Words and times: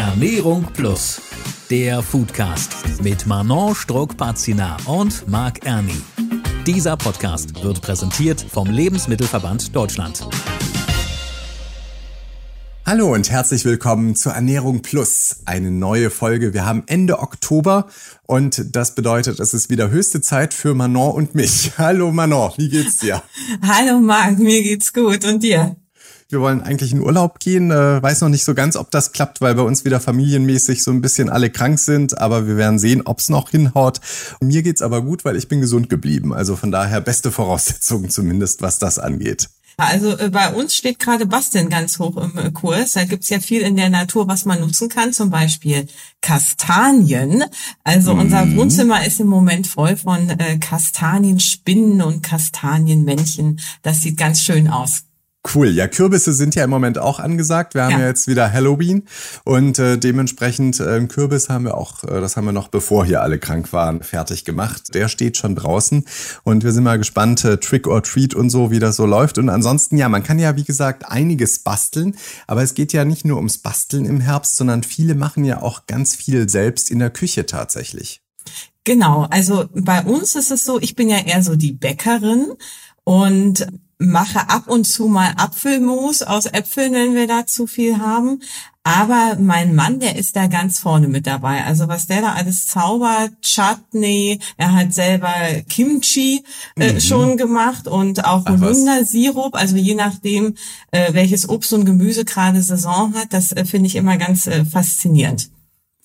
Ernährung 0.00 0.66
Plus, 0.72 1.20
der 1.68 2.02
Foodcast 2.02 3.02
mit 3.02 3.26
Manon 3.26 3.74
Struck-Pazina 3.74 4.78
und 4.86 5.28
Marc 5.28 5.66
Erni. 5.66 5.92
Dieser 6.66 6.96
Podcast 6.96 7.62
wird 7.62 7.82
präsentiert 7.82 8.40
vom 8.40 8.70
Lebensmittelverband 8.70 9.76
Deutschland. 9.76 10.26
Hallo 12.86 13.12
und 13.12 13.30
herzlich 13.30 13.66
willkommen 13.66 14.16
zu 14.16 14.30
Ernährung 14.30 14.80
Plus, 14.80 15.42
eine 15.44 15.70
neue 15.70 16.08
Folge. 16.08 16.54
Wir 16.54 16.64
haben 16.64 16.82
Ende 16.86 17.18
Oktober 17.18 17.86
und 18.26 18.74
das 18.74 18.94
bedeutet, 18.94 19.38
es 19.38 19.52
ist 19.52 19.68
wieder 19.68 19.90
höchste 19.90 20.22
Zeit 20.22 20.54
für 20.54 20.72
Manon 20.72 21.14
und 21.14 21.34
mich. 21.34 21.72
Hallo 21.76 22.10
Manon, 22.10 22.52
wie 22.56 22.70
geht's 22.70 22.96
dir? 22.96 23.22
Hallo 23.60 24.00
Marc, 24.00 24.38
mir 24.38 24.62
geht's 24.62 24.94
gut 24.94 25.26
und 25.26 25.42
dir? 25.42 25.76
Wir 26.30 26.40
wollen 26.40 26.62
eigentlich 26.62 26.92
in 26.92 27.00
Urlaub 27.00 27.40
gehen. 27.40 27.70
Äh, 27.70 28.02
weiß 28.02 28.20
noch 28.20 28.28
nicht 28.28 28.44
so 28.44 28.54
ganz, 28.54 28.76
ob 28.76 28.90
das 28.90 29.12
klappt, 29.12 29.40
weil 29.40 29.54
bei 29.56 29.62
uns 29.62 29.84
wieder 29.84 29.98
familienmäßig 29.98 30.82
so 30.82 30.92
ein 30.92 31.00
bisschen 31.00 31.28
alle 31.28 31.50
krank 31.50 31.78
sind. 31.78 32.18
Aber 32.18 32.46
wir 32.46 32.56
werden 32.56 32.78
sehen, 32.78 33.02
ob's 33.04 33.28
noch 33.28 33.50
hinhaut. 33.50 34.00
Mir 34.40 34.62
geht's 34.62 34.80
aber 34.80 35.02
gut, 35.02 35.24
weil 35.24 35.36
ich 35.36 35.48
bin 35.48 35.60
gesund 35.60 35.88
geblieben. 35.88 36.32
Also 36.32 36.54
von 36.54 36.70
daher 36.70 37.00
beste 37.00 37.32
Voraussetzungen 37.32 38.10
zumindest, 38.10 38.62
was 38.62 38.78
das 38.78 38.98
angeht. 38.98 39.48
Also 39.80 40.16
äh, 40.18 40.30
bei 40.30 40.52
uns 40.52 40.76
steht 40.76 40.98
gerade 40.98 41.26
Basteln 41.26 41.68
ganz 41.68 41.98
hoch 41.98 42.16
im 42.16 42.36
äh, 42.38 42.50
Kurs. 42.50 42.92
Da 42.92 43.04
gibt's 43.04 43.30
ja 43.30 43.40
viel 43.40 43.62
in 43.62 43.76
der 43.76 43.90
Natur, 43.90 44.28
was 44.28 44.44
man 44.44 44.60
nutzen 44.60 44.88
kann. 44.88 45.12
Zum 45.12 45.30
Beispiel 45.30 45.88
Kastanien. 46.20 47.44
Also 47.82 48.14
mhm. 48.14 48.20
unser 48.20 48.56
Wohnzimmer 48.56 49.04
ist 49.06 49.20
im 49.20 49.26
Moment 49.26 49.66
voll 49.66 49.96
von 49.96 50.28
äh, 50.30 50.58
Kastanienspinnen 50.58 52.02
und 52.02 52.22
Kastanienmännchen. 52.22 53.58
Das 53.82 54.02
sieht 54.02 54.16
ganz 54.16 54.42
schön 54.42 54.68
aus. 54.68 55.04
Cool. 55.54 55.68
Ja, 55.68 55.88
Kürbisse 55.88 56.34
sind 56.34 56.54
ja 56.54 56.64
im 56.64 56.70
Moment 56.70 56.98
auch 56.98 57.18
angesagt. 57.18 57.72
Wir 57.74 57.84
haben 57.84 57.92
ja, 57.92 58.00
ja 58.00 58.06
jetzt 58.08 58.28
wieder 58.28 58.52
Halloween 58.52 59.04
und 59.44 59.78
äh, 59.78 59.96
dementsprechend 59.96 60.78
äh, 60.80 61.00
Kürbis 61.06 61.48
haben 61.48 61.64
wir 61.64 61.78
auch, 61.78 62.04
äh, 62.04 62.20
das 62.20 62.36
haben 62.36 62.44
wir 62.44 62.52
noch 62.52 62.68
bevor 62.68 63.06
hier 63.06 63.22
alle 63.22 63.38
krank 63.38 63.72
waren, 63.72 64.02
fertig 64.02 64.44
gemacht. 64.44 64.94
Der 64.94 65.08
steht 65.08 65.38
schon 65.38 65.54
draußen 65.54 66.04
und 66.44 66.62
wir 66.62 66.72
sind 66.72 66.84
mal 66.84 66.98
gespannt, 66.98 67.42
äh, 67.46 67.56
Trick 67.56 67.86
or 67.86 68.02
Treat 68.02 68.34
und 68.34 68.50
so, 68.50 68.70
wie 68.70 68.80
das 68.80 68.96
so 68.96 69.06
läuft. 69.06 69.38
Und 69.38 69.48
ansonsten, 69.48 69.96
ja, 69.96 70.10
man 70.10 70.22
kann 70.22 70.38
ja, 70.38 70.56
wie 70.56 70.64
gesagt, 70.64 71.08
einiges 71.08 71.60
basteln, 71.60 72.16
aber 72.46 72.62
es 72.62 72.74
geht 72.74 72.92
ja 72.92 73.06
nicht 73.06 73.24
nur 73.24 73.38
ums 73.38 73.56
Basteln 73.56 74.04
im 74.04 74.20
Herbst, 74.20 74.56
sondern 74.56 74.82
viele 74.82 75.14
machen 75.14 75.46
ja 75.46 75.62
auch 75.62 75.86
ganz 75.86 76.14
viel 76.14 76.50
selbst 76.50 76.90
in 76.90 76.98
der 76.98 77.10
Küche 77.10 77.46
tatsächlich. 77.46 78.20
Genau. 78.84 79.26
Also 79.30 79.70
bei 79.72 80.02
uns 80.02 80.34
ist 80.34 80.50
es 80.50 80.66
so, 80.66 80.78
ich 80.80 80.96
bin 80.96 81.08
ja 81.08 81.18
eher 81.18 81.42
so 81.42 81.56
die 81.56 81.72
Bäckerin 81.72 82.52
und 83.04 83.66
mache 84.00 84.48
ab 84.48 84.66
und 84.66 84.84
zu 84.84 85.06
mal 85.06 85.34
Apfelmus 85.36 86.22
aus 86.22 86.46
Äpfeln, 86.46 86.94
wenn 86.94 87.14
wir 87.14 87.26
da 87.26 87.46
zu 87.46 87.66
viel 87.66 87.98
haben. 87.98 88.40
Aber 88.82 89.36
mein 89.38 89.74
Mann, 89.74 90.00
der 90.00 90.16
ist 90.16 90.36
da 90.36 90.46
ganz 90.46 90.78
vorne 90.78 91.06
mit 91.06 91.26
dabei. 91.26 91.64
Also 91.64 91.86
was 91.86 92.06
der 92.06 92.22
da 92.22 92.32
alles 92.32 92.66
zaubert, 92.66 93.32
Chutney, 93.42 94.40
er 94.56 94.74
hat 94.74 94.94
selber 94.94 95.34
Kimchi 95.68 96.42
äh, 96.76 96.94
mhm. 96.94 97.00
schon 97.00 97.36
gemacht 97.36 97.86
und 97.86 98.24
auch 98.24 98.46
Holundersirup. 98.46 99.54
Also 99.54 99.76
je 99.76 99.94
nachdem, 99.94 100.54
äh, 100.92 101.12
welches 101.12 101.46
Obst 101.46 101.74
und 101.74 101.84
Gemüse 101.84 102.24
gerade 102.24 102.62
Saison 102.62 103.14
hat, 103.14 103.34
das 103.34 103.52
äh, 103.52 103.66
finde 103.66 103.88
ich 103.88 103.96
immer 103.96 104.16
ganz 104.16 104.46
äh, 104.46 104.64
faszinierend. 104.64 105.50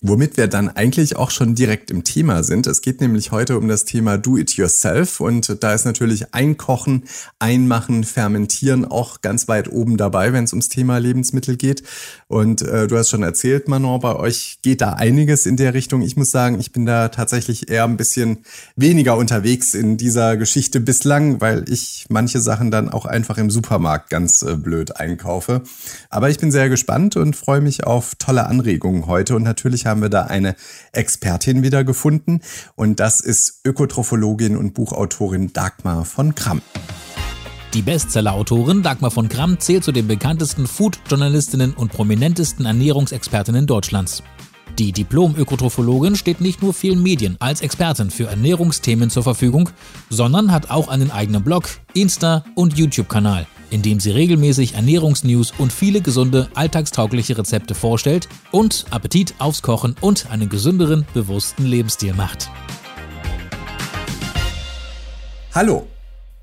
Womit 0.08 0.36
wir 0.36 0.46
dann 0.46 0.68
eigentlich 0.68 1.16
auch 1.16 1.32
schon 1.32 1.56
direkt 1.56 1.90
im 1.90 2.04
Thema 2.04 2.44
sind. 2.44 2.68
Es 2.68 2.80
geht 2.80 3.00
nämlich 3.00 3.32
heute 3.32 3.58
um 3.58 3.66
das 3.66 3.84
Thema 3.84 4.18
Do 4.18 4.36
It 4.36 4.52
Yourself 4.52 5.18
und 5.18 5.64
da 5.64 5.74
ist 5.74 5.84
natürlich 5.84 6.32
Einkochen, 6.32 7.02
Einmachen, 7.40 8.04
Fermentieren 8.04 8.84
auch 8.84 9.20
ganz 9.20 9.48
weit 9.48 9.68
oben 9.68 9.96
dabei, 9.96 10.32
wenn 10.32 10.44
es 10.44 10.52
ums 10.52 10.68
Thema 10.68 10.98
Lebensmittel 10.98 11.56
geht. 11.56 11.82
Und 12.28 12.62
äh, 12.62 12.86
du 12.86 12.96
hast 12.96 13.08
schon 13.08 13.24
erzählt, 13.24 13.66
Manon, 13.66 13.98
bei 13.98 14.14
euch 14.14 14.58
geht 14.62 14.80
da 14.80 14.92
einiges 14.92 15.44
in 15.44 15.56
der 15.56 15.74
Richtung. 15.74 16.02
Ich 16.02 16.16
muss 16.16 16.30
sagen, 16.30 16.60
ich 16.60 16.70
bin 16.70 16.86
da 16.86 17.08
tatsächlich 17.08 17.68
eher 17.68 17.82
ein 17.82 17.96
bisschen 17.96 18.44
weniger 18.76 19.16
unterwegs 19.16 19.74
in 19.74 19.96
dieser 19.96 20.36
Geschichte 20.36 20.78
bislang, 20.78 21.40
weil 21.40 21.64
ich 21.68 22.06
manche 22.10 22.38
Sachen 22.38 22.70
dann 22.70 22.90
auch 22.90 23.06
einfach 23.06 23.38
im 23.38 23.50
Supermarkt 23.50 24.10
ganz 24.10 24.42
äh, 24.42 24.54
blöd 24.54 24.96
einkaufe. 24.98 25.62
Aber 26.10 26.30
ich 26.30 26.38
bin 26.38 26.52
sehr 26.52 26.68
gespannt 26.68 27.16
und 27.16 27.34
freue 27.34 27.60
mich 27.60 27.84
auf 27.84 28.14
tolle 28.16 28.46
Anregungen 28.46 29.06
heute 29.06 29.34
und 29.34 29.42
natürlich 29.42 29.86
haben 29.86 29.95
wir 30.02 30.08
da 30.08 30.22
eine 30.22 30.56
Expertin 30.92 31.62
wieder 31.62 31.84
gefunden 31.84 32.40
und 32.74 33.00
das 33.00 33.20
ist 33.20 33.60
Ökotrophologin 33.64 34.56
und 34.56 34.74
Buchautorin 34.74 35.52
Dagmar 35.52 36.04
von 36.04 36.34
Kramm. 36.34 36.62
Die 37.74 37.82
Bestseller-Autorin 37.82 38.82
Dagmar 38.82 39.10
von 39.10 39.28
Kramm 39.28 39.60
zählt 39.60 39.84
zu 39.84 39.92
den 39.92 40.08
bekanntesten 40.08 40.66
Food-Journalistinnen 40.66 41.74
und 41.74 41.92
prominentesten 41.92 42.64
Ernährungsexpertinnen 42.64 43.66
Deutschlands. 43.66 44.22
Die 44.78 44.92
Diplom-Ökotrophologin 44.92 46.16
steht 46.16 46.40
nicht 46.40 46.62
nur 46.62 46.74
vielen 46.74 47.02
Medien 47.02 47.36
als 47.40 47.62
Expertin 47.62 48.10
für 48.10 48.28
Ernährungsthemen 48.28 49.10
zur 49.10 49.22
Verfügung, 49.22 49.70
sondern 50.10 50.52
hat 50.52 50.70
auch 50.70 50.88
einen 50.88 51.10
eigenen 51.10 51.42
Blog, 51.42 51.68
Insta- 51.94 52.44
und 52.54 52.76
YouTube-Kanal 52.76 53.46
in 53.70 53.82
dem 53.82 54.00
sie 54.00 54.10
regelmäßig 54.10 54.74
Ernährungsnews 54.74 55.52
und 55.58 55.72
viele 55.72 56.00
gesunde, 56.00 56.48
alltagstaugliche 56.54 57.36
Rezepte 57.36 57.74
vorstellt 57.74 58.28
und 58.52 58.86
Appetit 58.90 59.34
aufs 59.38 59.62
Kochen 59.62 59.96
und 60.00 60.30
einen 60.30 60.48
gesünderen, 60.48 61.06
bewussten 61.14 61.64
Lebensstil 61.64 62.14
macht. 62.14 62.48
Hallo. 65.54 65.86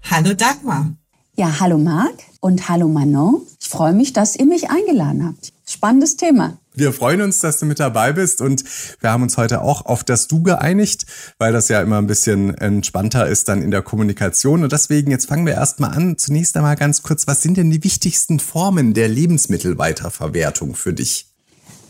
Hallo 0.10 0.34
Dagmar. 0.34 0.92
Ja, 1.36 1.60
hallo 1.60 1.78
Marc 1.78 2.16
und 2.42 2.68
hallo 2.70 2.88
Manon. 2.88 3.42
Ich 3.60 3.70
freue 3.70 3.94
mich, 3.94 4.14
dass 4.14 4.36
ihr 4.36 4.46
mich 4.46 4.70
eingeladen 4.70 5.26
habt. 5.26 5.54
Spannendes 5.66 6.18
Thema. 6.18 6.58
Wir 6.76 6.92
freuen 6.92 7.22
uns, 7.22 7.40
dass 7.40 7.60
du 7.60 7.68
mit 7.68 7.80
dabei 7.80 8.14
bist 8.14 8.42
und 8.42 8.64
wir 9.00 9.12
haben 9.12 9.22
uns 9.22 9.38
heute 9.38 9.62
auch 9.62 9.86
auf 9.86 10.04
das 10.04 10.28
Du 10.28 10.42
geeinigt, 10.42 11.06
weil 11.38 11.54
das 11.54 11.68
ja 11.68 11.82
immer 11.82 12.00
ein 12.00 12.08
bisschen 12.08 12.56
entspannter 12.56 13.28
ist 13.28 13.48
dann 13.48 13.62
in 13.62 13.70
der 13.70 13.84
Kommunikation. 13.84 14.64
Und 14.64 14.72
deswegen, 14.72 15.12
jetzt 15.12 15.28
fangen 15.28 15.46
wir 15.46 15.54
erstmal 15.54 15.92
an. 15.92 16.18
Zunächst 16.18 16.58
einmal 16.58 16.76
ganz 16.76 17.04
kurz, 17.04 17.28
was 17.28 17.42
sind 17.42 17.58
denn 17.58 17.70
die 17.70 17.84
wichtigsten 17.84 18.40
Formen 18.40 18.96
der 18.96 19.08
Lebensmittelweiterverwertung 19.08 20.74
für 20.74 20.94
dich? 20.94 21.28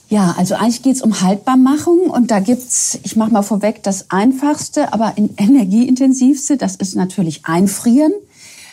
Ja, 0.10 0.36
also 0.38 0.56
eigentlich 0.56 0.84
geht 0.84 0.98
es 0.98 1.02
um 1.02 1.22
Haltbarmachung 1.22 2.10
und 2.10 2.30
da 2.30 2.40
gibt's, 2.40 3.00
ich 3.04 3.16
mache 3.16 3.32
mal 3.32 3.42
vorweg, 3.42 3.84
das 3.84 4.12
einfachste, 4.12 4.92
aber 4.92 5.16
energieintensivste, 5.38 6.58
das 6.58 6.76
ist 6.76 6.96
natürlich 6.96 7.46
Einfrieren. 7.46 8.12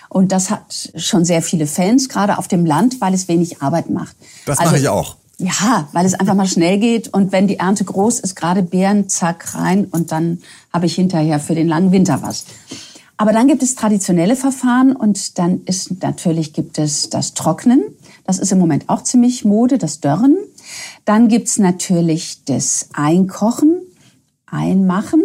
Und 0.09 0.33
das 0.33 0.51
hat 0.51 0.91
schon 0.97 1.25
sehr 1.25 1.41
viele 1.41 1.69
Fans, 1.69 2.09
gerade 2.09 2.37
auf 2.37 2.49
dem 2.49 2.67
Land, 2.67 3.01
weil 3.01 3.15
es 3.15 3.29
wenig 3.29 3.63
Arbeit 3.63 3.91
macht. 3.91 4.17
Das 4.45 4.59
also, 4.59 4.73
mache 4.73 4.81
ich 4.83 4.89
auch. 4.89 5.20
Ja, 5.41 5.89
weil 5.93 6.05
es 6.05 6.13
einfach 6.13 6.35
mal 6.35 6.47
schnell 6.47 6.79
geht 6.79 7.09
und 7.09 7.33
wenn 7.33 7.47
die 7.47 7.59
Ernte 7.59 7.83
groß 7.83 8.21
ist, 8.21 8.37
gerade 8.37 8.63
Beeren, 8.63 9.09
zack, 9.09 9.55
rein 9.55 9.87
und 9.87 10.13
dann 10.13 10.43
habe 10.71 10.85
ich 10.85 10.95
hinterher 10.95 11.41
für 11.41 11.55
den 11.55 11.67
langen 11.67 11.93
Winter 11.93 12.21
was. 12.21 12.45
Aber 13.17 13.33
dann 13.33 13.49
gibt 13.49 13.63
es 13.63 13.75
traditionelle 13.75 14.37
Verfahren 14.37 14.95
und 14.95 15.39
dann 15.39 15.63
ist 15.65 16.03
natürlich 16.03 16.53
gibt 16.53 16.79
es 16.79 17.09
das 17.09 17.33
Trocknen. 17.33 17.83
Das 18.25 18.39
ist 18.39 18.53
im 18.53 18.59
Moment 18.59 18.91
auch 18.91 19.03
ziemlich 19.03 19.47
Mode, 19.47 19.79
das 19.79 20.01
Dörren. 20.01 20.37
Dann 21.07 21.29
gibt's 21.29 21.59
natürlich 21.59 22.45
das 22.45 22.91
Einkochen, 22.93 23.81
Einmachen. 24.45 25.23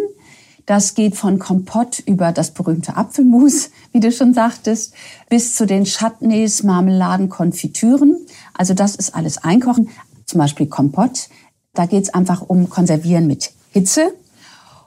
Das 0.64 0.94
geht 0.94 1.14
von 1.14 1.38
Kompott 1.38 2.00
über 2.00 2.32
das 2.32 2.52
berühmte 2.52 2.96
Apfelmus, 2.96 3.70
wie 3.92 4.00
du 4.00 4.10
schon 4.10 4.32
sagtest, 4.32 4.94
bis 5.28 5.54
zu 5.54 5.66
den 5.66 5.84
Chutneys, 5.84 6.62
Marmeladen, 6.62 7.28
Konfitüren. 7.28 8.16
Also 8.52 8.74
das 8.74 8.96
ist 8.96 9.14
alles 9.14 9.38
Einkochen 9.38 9.90
zum 10.26 10.38
Beispiel 10.38 10.66
Kompott. 10.66 11.28
Da 11.74 11.86
geht 11.86 12.04
es 12.04 12.14
einfach 12.14 12.42
um 12.42 12.68
Konservieren 12.68 13.26
mit 13.26 13.52
Hitze. 13.70 14.12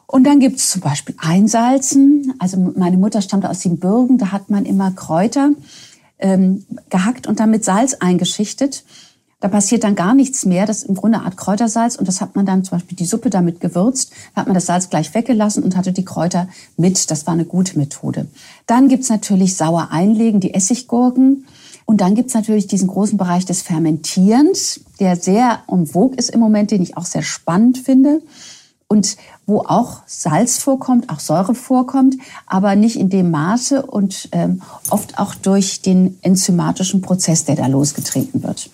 Und 0.05 0.23
dann 0.23 0.39
gibt 0.39 0.57
es 0.57 0.69
zum 0.71 0.81
Beispiel 0.81 1.15
Einsalzen. 1.19 2.33
Also 2.39 2.73
meine 2.75 2.97
Mutter 2.97 3.21
stammt 3.21 3.45
aus 3.45 3.61
Siebenbürgen, 3.61 4.17
da 4.17 4.31
hat 4.31 4.49
man 4.49 4.65
immer 4.65 4.91
Kräuter 4.91 5.51
ähm, 6.17 6.65
gehackt 6.89 7.27
und 7.27 7.39
dann 7.39 7.51
mit 7.51 7.63
Salz 7.63 7.95
eingeschichtet. 7.95 8.83
Da 9.41 9.47
passiert 9.47 9.85
dann 9.85 9.95
gar 9.95 10.15
nichts 10.15 10.45
mehr. 10.45 10.65
Das 10.65 10.79
ist 10.79 10.89
im 10.89 10.95
Grunde 10.95 11.19
eine 11.19 11.25
Art 11.25 11.37
Kräutersalz 11.37 11.95
und 11.95 12.07
das 12.07 12.19
hat 12.19 12.35
man 12.35 12.45
dann 12.45 12.63
zum 12.63 12.77
Beispiel 12.77 12.97
die 12.97 13.05
Suppe 13.05 13.29
damit 13.29 13.61
gewürzt. 13.61 14.11
Da 14.35 14.41
hat 14.41 14.47
man 14.47 14.53
das 14.53 14.65
Salz 14.65 14.89
gleich 14.89 15.13
weggelassen 15.13 15.63
und 15.63 15.77
hatte 15.77 15.93
die 15.93 16.03
Kräuter 16.03 16.49
mit. 16.75 17.09
Das 17.09 17.25
war 17.25 17.33
eine 17.33 17.45
gute 17.45 17.77
Methode. 17.77 18.27
Dann 18.65 18.89
gibt's 18.89 19.09
natürlich 19.09 19.55
sauer 19.55 19.89
einlegen, 19.91 20.41
die 20.41 20.53
Essiggurken. 20.53 21.45
Und 21.89 22.01
dann 22.01 22.13
gibt's 22.13 22.35
natürlich 22.35 22.67
diesen 22.67 22.87
großen 22.87 23.17
Bereich 23.17 23.47
des 23.47 23.63
Fermentierens, 23.63 24.81
der 24.99 25.15
sehr 25.15 25.63
vogue 25.91 26.15
ist 26.17 26.29
im 26.29 26.39
Moment, 26.39 26.69
den 26.69 26.83
ich 26.83 26.95
auch 26.95 27.05
sehr 27.07 27.23
spannend 27.23 27.79
finde. 27.79 28.21
Und 28.87 29.17
wo 29.47 29.61
auch 29.61 30.03
Salz 30.05 30.59
vorkommt, 30.59 31.09
auch 31.09 31.19
Säure 31.19 31.55
vorkommt, 31.55 32.17
aber 32.45 32.75
nicht 32.75 32.95
in 32.95 33.09
dem 33.09 33.31
Maße 33.31 33.87
und 33.87 34.29
ähm, 34.33 34.61
oft 34.91 35.17
auch 35.17 35.33
durch 35.33 35.81
den 35.81 36.19
enzymatischen 36.21 37.01
Prozess, 37.01 37.45
der 37.45 37.55
da 37.55 37.65
losgetreten 37.65 38.43
wird. 38.43 38.69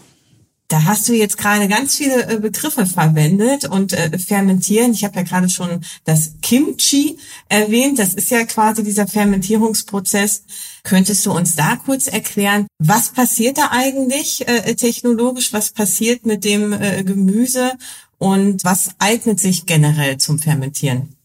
Da 0.68 0.84
hast 0.84 1.08
du 1.08 1.14
jetzt 1.14 1.38
gerade 1.38 1.70
ganz 1.70 1.96
viele 1.96 2.28
äh, 2.28 2.40
Begriffe 2.40 2.86
verwendet 2.86 3.64
und 3.64 3.94
äh, 3.94 4.20
fermentieren. 4.20 4.92
Ich 4.92 5.06
habe 5.06 5.16
ja 5.16 5.22
gerade 5.22 5.48
schon 5.48 5.86
das 6.04 6.34
Kimchi 6.42 7.18
erwähnt. 7.48 7.98
Das 7.98 8.14
ist 8.14 8.30
ja 8.30 8.44
quasi 8.44 8.84
dieser 8.84 9.08
Fermentierungsprozess. 9.08 10.44
Könntest 10.86 11.26
du 11.26 11.32
uns 11.32 11.56
da 11.56 11.76
kurz 11.76 12.08
erklären, 12.08 12.68
was 12.80 13.10
passiert 13.10 13.58
da 13.58 13.70
eigentlich 13.72 14.48
äh, 14.48 14.76
technologisch? 14.76 15.52
Was 15.52 15.72
passiert 15.72 16.26
mit 16.26 16.46
dem 16.46 16.74
äh, 16.74 17.04
Gemüse 17.04 17.72
und 18.20 18.64
was 18.64 18.92
eignet 19.00 19.40
sich 19.40 19.66
generell 19.66 20.18
zum 20.18 20.38
Fermentieren? 20.38 21.16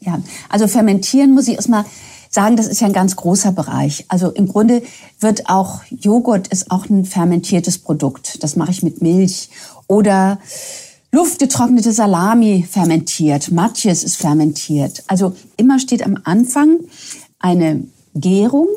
Ja, 0.00 0.20
also 0.48 0.66
fermentieren 0.66 1.32
muss 1.34 1.48
ich 1.48 1.56
erstmal 1.56 1.84
sagen, 2.30 2.56
das 2.56 2.66
ist 2.66 2.80
ja 2.80 2.86
ein 2.86 2.94
ganz 2.94 3.14
großer 3.14 3.52
Bereich. 3.52 4.06
Also 4.08 4.30
im 4.30 4.48
Grunde 4.48 4.82
wird 5.20 5.50
auch 5.50 5.82
Joghurt 5.90 6.48
ist 6.48 6.70
auch 6.70 6.88
ein 6.88 7.04
fermentiertes 7.04 7.78
Produkt. 7.78 8.42
Das 8.42 8.56
mache 8.56 8.70
ich 8.70 8.82
mit 8.82 9.02
Milch 9.02 9.50
oder 9.86 10.38
luftgetrocknete 11.12 11.92
Salami 11.92 12.66
fermentiert, 12.70 13.50
Matjes 13.50 14.02
ist 14.02 14.16
fermentiert. 14.16 15.04
Also 15.08 15.36
immer 15.58 15.78
steht 15.78 16.02
am 16.02 16.16
Anfang 16.24 16.78
eine 17.38 17.84
Gärung 18.14 18.68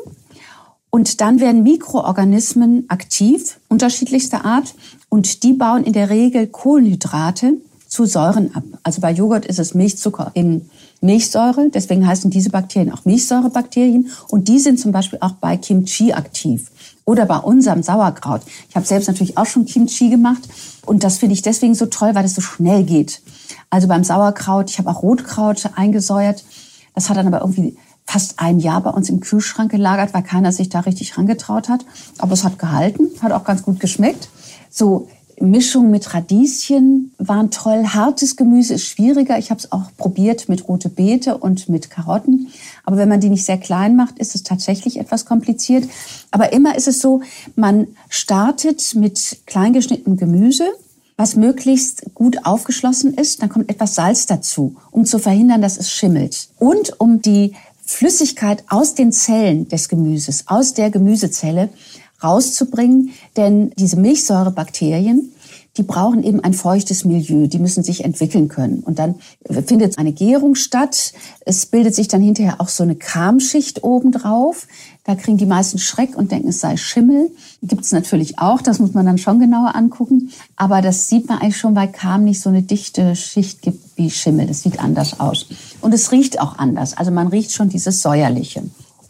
und 0.94 1.20
dann 1.20 1.40
werden 1.40 1.64
Mikroorganismen 1.64 2.84
aktiv, 2.86 3.58
unterschiedlichster 3.68 4.44
Art, 4.44 4.76
und 5.08 5.42
die 5.42 5.52
bauen 5.52 5.82
in 5.82 5.92
der 5.92 6.08
Regel 6.08 6.46
Kohlenhydrate 6.46 7.54
zu 7.88 8.04
Säuren 8.04 8.54
ab. 8.54 8.62
Also 8.84 9.00
bei 9.00 9.10
Joghurt 9.10 9.44
ist 9.44 9.58
es 9.58 9.74
Milchzucker 9.74 10.30
in 10.34 10.70
Milchsäure, 11.00 11.68
deswegen 11.74 12.06
heißen 12.06 12.30
diese 12.30 12.50
Bakterien 12.50 12.92
auch 12.92 13.04
Milchsäurebakterien 13.06 14.08
und 14.28 14.46
die 14.46 14.60
sind 14.60 14.78
zum 14.78 14.92
Beispiel 14.92 15.18
auch 15.20 15.32
bei 15.32 15.56
Kimchi 15.56 16.12
aktiv 16.12 16.70
oder 17.04 17.26
bei 17.26 17.38
unserem 17.38 17.82
Sauerkraut. 17.82 18.42
Ich 18.68 18.76
habe 18.76 18.86
selbst 18.86 19.08
natürlich 19.08 19.36
auch 19.36 19.46
schon 19.46 19.66
Kimchi 19.66 20.10
gemacht 20.10 20.42
und 20.86 21.02
das 21.02 21.18
finde 21.18 21.34
ich 21.34 21.42
deswegen 21.42 21.74
so 21.74 21.86
toll, 21.86 22.14
weil 22.14 22.24
es 22.24 22.36
so 22.36 22.40
schnell 22.40 22.84
geht. 22.84 23.20
Also 23.68 23.88
beim 23.88 24.04
Sauerkraut, 24.04 24.70
ich 24.70 24.78
habe 24.78 24.90
auch 24.90 25.02
Rotkraut 25.02 25.70
eingesäuert, 25.74 26.44
das 26.94 27.10
hat 27.10 27.16
dann 27.16 27.26
aber 27.26 27.40
irgendwie 27.40 27.76
fast 28.06 28.40
ein 28.40 28.58
Jahr 28.58 28.82
bei 28.82 28.90
uns 28.90 29.08
im 29.08 29.20
Kühlschrank 29.20 29.70
gelagert, 29.70 30.14
weil 30.14 30.22
keiner 30.22 30.52
sich 30.52 30.68
da 30.68 30.80
richtig 30.80 31.16
rangetraut 31.16 31.68
hat. 31.68 31.84
Aber 32.18 32.32
es 32.32 32.44
hat 32.44 32.58
gehalten, 32.58 33.10
hat 33.20 33.32
auch 33.32 33.44
ganz 33.44 33.62
gut 33.62 33.80
geschmeckt. 33.80 34.28
So 34.70 35.08
Mischung 35.40 35.90
mit 35.90 36.14
Radieschen 36.14 37.12
waren 37.18 37.50
toll. 37.50 37.84
Hartes 37.88 38.36
Gemüse 38.36 38.74
ist 38.74 38.84
schwieriger. 38.84 39.38
Ich 39.38 39.50
habe 39.50 39.58
es 39.58 39.72
auch 39.72 39.84
probiert 39.96 40.48
mit 40.48 40.68
rote 40.68 40.88
Beete 40.88 41.38
und 41.38 41.68
mit 41.68 41.90
Karotten. 41.90 42.48
Aber 42.84 42.96
wenn 42.96 43.08
man 43.08 43.20
die 43.20 43.28
nicht 43.28 43.44
sehr 43.44 43.58
klein 43.58 43.96
macht, 43.96 44.18
ist 44.18 44.34
es 44.34 44.42
tatsächlich 44.42 44.98
etwas 44.98 45.24
kompliziert. 45.24 45.88
Aber 46.30 46.52
immer 46.52 46.76
ist 46.76 46.88
es 46.88 47.00
so, 47.00 47.22
man 47.56 47.88
startet 48.08 48.94
mit 48.94 49.38
kleingeschnittenem 49.46 50.16
Gemüse, 50.16 50.64
was 51.16 51.36
möglichst 51.36 52.14
gut 52.14 52.44
aufgeschlossen 52.44 53.14
ist. 53.14 53.42
Dann 53.42 53.48
kommt 53.48 53.70
etwas 53.70 53.94
Salz 53.94 54.26
dazu, 54.26 54.76
um 54.90 55.04
zu 55.04 55.18
verhindern, 55.18 55.62
dass 55.62 55.78
es 55.78 55.90
schimmelt. 55.90 56.48
Und 56.58 57.00
um 57.00 57.22
die 57.22 57.54
Flüssigkeit 57.86 58.64
aus 58.68 58.94
den 58.94 59.12
Zellen 59.12 59.68
des 59.68 59.88
Gemüses, 59.88 60.44
aus 60.46 60.74
der 60.74 60.90
Gemüsezelle 60.90 61.68
rauszubringen. 62.22 63.10
Denn 63.36 63.72
diese 63.76 63.96
Milchsäurebakterien, 63.96 65.32
die 65.76 65.82
brauchen 65.82 66.22
eben 66.22 66.40
ein 66.40 66.54
feuchtes 66.54 67.04
Milieu, 67.04 67.48
die 67.48 67.58
müssen 67.58 67.82
sich 67.82 68.04
entwickeln 68.04 68.48
können. 68.48 68.80
Und 68.80 68.98
dann 68.98 69.16
findet 69.66 69.98
eine 69.98 70.12
Gärung 70.12 70.54
statt. 70.54 71.12
Es 71.44 71.66
bildet 71.66 71.94
sich 71.94 72.08
dann 72.08 72.22
hinterher 72.22 72.60
auch 72.60 72.68
so 72.68 72.84
eine 72.84 72.94
Kramschicht 72.94 73.82
obendrauf. 73.82 74.68
Da 75.04 75.14
kriegen 75.14 75.36
die 75.36 75.46
meisten 75.46 75.78
Schreck 75.78 76.16
und 76.16 76.32
denken, 76.32 76.48
es 76.48 76.60
sei 76.60 76.78
Schimmel. 76.78 77.30
Gibt 77.62 77.84
es 77.84 77.92
natürlich 77.92 78.38
auch, 78.38 78.62
das 78.62 78.78
muss 78.78 78.94
man 78.94 79.04
dann 79.04 79.18
schon 79.18 79.38
genauer 79.38 79.74
angucken. 79.74 80.30
Aber 80.56 80.80
das 80.80 81.08
sieht 81.08 81.28
man 81.28 81.38
eigentlich 81.38 81.58
schon, 81.58 81.76
weil 81.76 81.88
Kam 81.88 82.24
nicht 82.24 82.40
so 82.40 82.48
eine 82.48 82.62
dichte 82.62 83.14
Schicht 83.14 83.60
gibt 83.60 83.98
wie 83.98 84.10
Schimmel. 84.10 84.46
Das 84.46 84.62
sieht 84.62 84.80
anders 84.80 85.20
aus. 85.20 85.46
Und 85.82 85.92
es 85.92 86.10
riecht 86.10 86.40
auch 86.40 86.58
anders. 86.58 86.96
Also 86.96 87.10
man 87.10 87.28
riecht 87.28 87.52
schon 87.52 87.68
dieses 87.68 88.00
Säuerliche. 88.00 88.62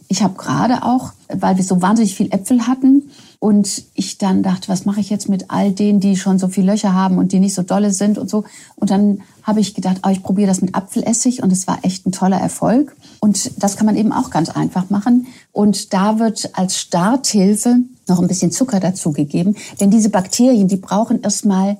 Ich 0.07 0.21
habe 0.21 0.35
gerade 0.35 0.83
auch, 0.83 1.13
weil 1.29 1.57
wir 1.57 1.63
so 1.63 1.81
wahnsinnig 1.81 2.13
viel 2.13 2.31
Äpfel 2.31 2.67
hatten 2.67 3.03
und 3.39 3.83
ich 3.95 4.17
dann 4.17 4.43
dachte, 4.43 4.67
was 4.67 4.85
mache 4.85 4.99
ich 4.99 5.09
jetzt 5.09 5.29
mit 5.29 5.49
all 5.49 5.71
denen, 5.71 5.99
die 5.99 6.15
schon 6.15 6.39
so 6.39 6.47
viele 6.47 6.73
Löcher 6.73 6.93
haben 6.93 7.17
und 7.17 7.31
die 7.31 7.39
nicht 7.39 7.55
so 7.55 7.63
dolle 7.63 7.91
sind 7.91 8.17
und 8.17 8.29
so. 8.29 8.43
Und 8.75 8.91
dann 8.91 9.21
habe 9.45 9.59
ich 9.59 9.75
gedacht, 9.75 9.97
oh, 10.05 10.09
ich 10.09 10.23
probiere 10.23 10.47
das 10.47 10.61
mit 10.61 10.73
Apfelessig 10.73 11.43
und 11.43 11.51
es 11.51 11.67
war 11.67 11.79
echt 11.83 12.05
ein 12.05 12.11
toller 12.11 12.39
Erfolg. 12.39 12.95
Und 13.19 13.51
das 13.61 13.77
kann 13.77 13.85
man 13.85 13.95
eben 13.95 14.11
auch 14.11 14.31
ganz 14.31 14.49
einfach 14.49 14.89
machen. 14.89 15.27
Und 15.51 15.93
da 15.93 16.19
wird 16.19 16.57
als 16.57 16.79
Starthilfe 16.79 17.77
noch 18.07 18.19
ein 18.19 18.27
bisschen 18.27 18.51
Zucker 18.51 18.79
dazugegeben, 18.79 19.55
denn 19.79 19.91
diese 19.91 20.09
Bakterien, 20.09 20.67
die 20.67 20.77
brauchen 20.77 21.21
erstmal 21.21 21.77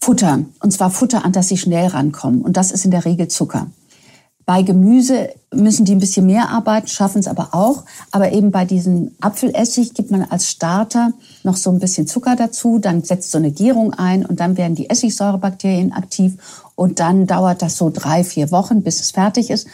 Futter. 0.00 0.44
Und 0.60 0.70
zwar 0.70 0.90
Futter, 0.90 1.24
an 1.24 1.32
das 1.32 1.48
sie 1.48 1.56
schnell 1.56 1.88
rankommen. 1.88 2.42
Und 2.42 2.56
das 2.56 2.70
ist 2.70 2.84
in 2.84 2.90
der 2.90 3.04
Regel 3.04 3.28
Zucker. 3.28 3.68
Bei 4.44 4.62
Gemüse 4.62 5.30
müssen 5.52 5.84
die 5.84 5.92
ein 5.92 5.98
bisschen 5.98 6.26
mehr 6.26 6.50
arbeiten, 6.50 6.88
schaffen 6.88 7.20
es 7.20 7.26
aber 7.26 7.54
auch. 7.54 7.84
Aber 8.10 8.32
eben 8.32 8.50
bei 8.50 8.64
diesem 8.64 9.12
Apfelessig 9.20 9.94
gibt 9.94 10.10
man 10.10 10.22
als 10.22 10.48
Starter 10.48 11.12
noch 11.42 11.56
so 11.56 11.70
ein 11.70 11.78
bisschen 11.78 12.06
Zucker 12.06 12.36
dazu. 12.36 12.78
Dann 12.78 13.02
setzt 13.02 13.30
so 13.30 13.38
eine 13.38 13.50
Gärung 13.50 13.94
ein 13.94 14.26
und 14.26 14.40
dann 14.40 14.56
werden 14.56 14.74
die 14.74 14.90
Essigsäurebakterien 14.90 15.92
aktiv. 15.92 16.34
Und 16.74 17.00
dann 17.00 17.26
dauert 17.26 17.62
das 17.62 17.76
so 17.76 17.90
drei, 17.90 18.24
vier 18.24 18.50
Wochen, 18.50 18.82
bis 18.82 19.00
es 19.00 19.10
fertig 19.10 19.50
ist. 19.50 19.66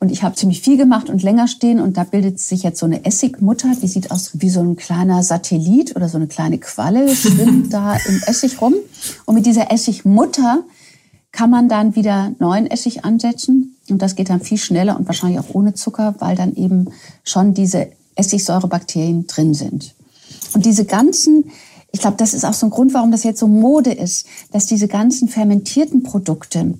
Und 0.00 0.12
ich 0.12 0.22
habe 0.22 0.36
ziemlich 0.36 0.60
viel 0.60 0.76
gemacht 0.76 1.10
und 1.10 1.22
länger 1.22 1.48
stehen 1.48 1.80
und 1.80 1.96
da 1.96 2.04
bildet 2.04 2.38
sich 2.38 2.62
jetzt 2.62 2.78
so 2.78 2.86
eine 2.86 3.04
Essigmutter, 3.04 3.72
die 3.82 3.88
sieht 3.88 4.12
aus 4.12 4.30
wie 4.34 4.48
so 4.48 4.60
ein 4.60 4.76
kleiner 4.76 5.24
Satellit 5.24 5.96
oder 5.96 6.08
so 6.08 6.18
eine 6.18 6.28
kleine 6.28 6.58
Qualle, 6.58 7.14
schwimmt 7.14 7.72
da 7.72 7.96
im 8.06 8.22
Essig 8.26 8.60
rum. 8.60 8.74
Und 9.24 9.34
mit 9.34 9.46
dieser 9.46 9.72
Essigmutter 9.72 10.60
kann 11.32 11.50
man 11.50 11.68
dann 11.68 11.96
wieder 11.96 12.32
neuen 12.38 12.68
Essig 12.68 13.04
ansetzen. 13.04 13.77
Und 13.90 14.02
das 14.02 14.16
geht 14.16 14.30
dann 14.30 14.40
viel 14.40 14.58
schneller 14.58 14.98
und 14.98 15.06
wahrscheinlich 15.06 15.40
auch 15.40 15.54
ohne 15.54 15.74
Zucker, 15.74 16.14
weil 16.18 16.36
dann 16.36 16.54
eben 16.54 16.88
schon 17.24 17.54
diese 17.54 17.88
Essigsäurebakterien 18.16 19.26
drin 19.26 19.54
sind. 19.54 19.94
Und 20.54 20.66
diese 20.66 20.84
ganzen, 20.84 21.50
ich 21.92 22.00
glaube, 22.00 22.16
das 22.16 22.34
ist 22.34 22.44
auch 22.44 22.54
so 22.54 22.66
ein 22.66 22.70
Grund, 22.70 22.94
warum 22.94 23.10
das 23.10 23.24
jetzt 23.24 23.40
so 23.40 23.46
Mode 23.46 23.92
ist, 23.92 24.26
dass 24.52 24.66
diese 24.66 24.88
ganzen 24.88 25.28
fermentierten 25.28 26.02
Produkte, 26.02 26.74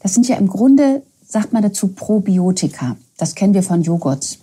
das 0.00 0.14
sind 0.14 0.28
ja 0.28 0.36
im 0.36 0.48
Grunde, 0.48 1.02
sagt 1.26 1.52
man 1.52 1.62
dazu, 1.62 1.88
Probiotika. 1.88 2.96
Das 3.16 3.34
kennen 3.34 3.54
wir 3.54 3.62
von 3.62 3.82
Joghurts. 3.82 4.38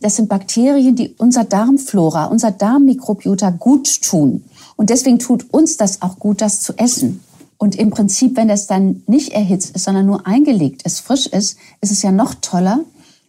Das 0.00 0.16
sind 0.16 0.28
Bakterien, 0.28 0.96
die 0.96 1.14
unser 1.18 1.44
Darmflora, 1.44 2.26
unser 2.26 2.50
Darmmikrobiota 2.50 3.50
gut 3.50 4.02
tun. 4.02 4.44
Und 4.76 4.90
deswegen 4.90 5.18
tut 5.18 5.52
uns 5.52 5.76
das 5.76 6.02
auch 6.02 6.18
gut, 6.18 6.40
das 6.40 6.60
zu 6.60 6.76
essen. 6.76 7.22
Und 7.62 7.76
im 7.76 7.90
Prinzip, 7.90 8.36
wenn 8.36 8.48
das 8.48 8.66
dann 8.66 9.04
nicht 9.06 9.28
erhitzt 9.28 9.76
ist, 9.76 9.84
sondern 9.84 10.04
nur 10.04 10.26
eingelegt 10.26 10.82
ist, 10.82 10.98
frisch 10.98 11.28
ist, 11.28 11.56
ist 11.80 11.92
es 11.92 12.02
ja 12.02 12.10
noch 12.10 12.34
toller, 12.34 12.80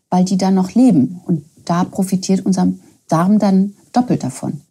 weil 0.09 0.25
die 0.25 0.38
dann 0.39 0.56
noch 0.56 0.74
leben. 0.74 1.21
Und 1.27 1.45
da 1.65 1.83
profitiert 1.83 2.44
unser 2.44 2.68
Darm 3.07 3.38
dann 3.38 3.75
doppelt 3.91 4.24
davon. 4.24 4.62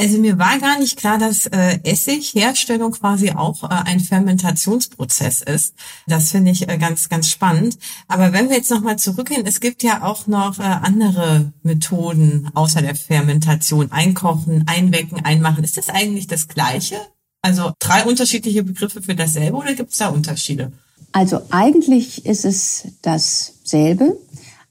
Also 0.00 0.18
mir 0.18 0.40
war 0.40 0.58
gar 0.58 0.80
nicht 0.80 0.98
klar, 0.98 1.18
dass 1.18 1.46
äh, 1.46 1.78
Essigherstellung 1.84 2.90
quasi 2.90 3.30
auch 3.30 3.62
äh, 3.62 3.68
ein 3.68 4.00
Fermentationsprozess 4.00 5.42
ist. 5.42 5.76
Das 6.08 6.32
finde 6.32 6.50
ich 6.50 6.68
äh, 6.68 6.76
ganz, 6.76 7.08
ganz 7.08 7.28
spannend. 7.28 7.78
Aber 8.08 8.32
wenn 8.32 8.48
wir 8.48 8.56
jetzt 8.56 8.72
nochmal 8.72 8.98
zurückgehen, 8.98 9.46
es 9.46 9.60
gibt 9.60 9.84
ja 9.84 10.02
auch 10.02 10.26
noch 10.26 10.58
äh, 10.58 10.62
andere 10.62 11.52
Methoden 11.62 12.50
außer 12.54 12.82
der 12.82 12.96
Fermentation. 12.96 13.92
Einkochen, 13.92 14.64
einwecken, 14.66 15.24
einmachen. 15.24 15.62
Ist 15.62 15.76
das 15.76 15.90
eigentlich 15.90 16.26
das 16.26 16.48
Gleiche? 16.48 16.96
Also 17.42 17.72
drei 17.80 18.04
unterschiedliche 18.04 18.62
Begriffe 18.62 19.02
für 19.02 19.16
dasselbe 19.16 19.56
oder 19.56 19.74
gibt 19.74 19.90
es 19.90 19.98
da 19.98 20.08
Unterschiede? 20.08 20.70
Also 21.10 21.42
eigentlich 21.50 22.24
ist 22.24 22.44
es 22.44 22.84
dasselbe, 23.02 24.16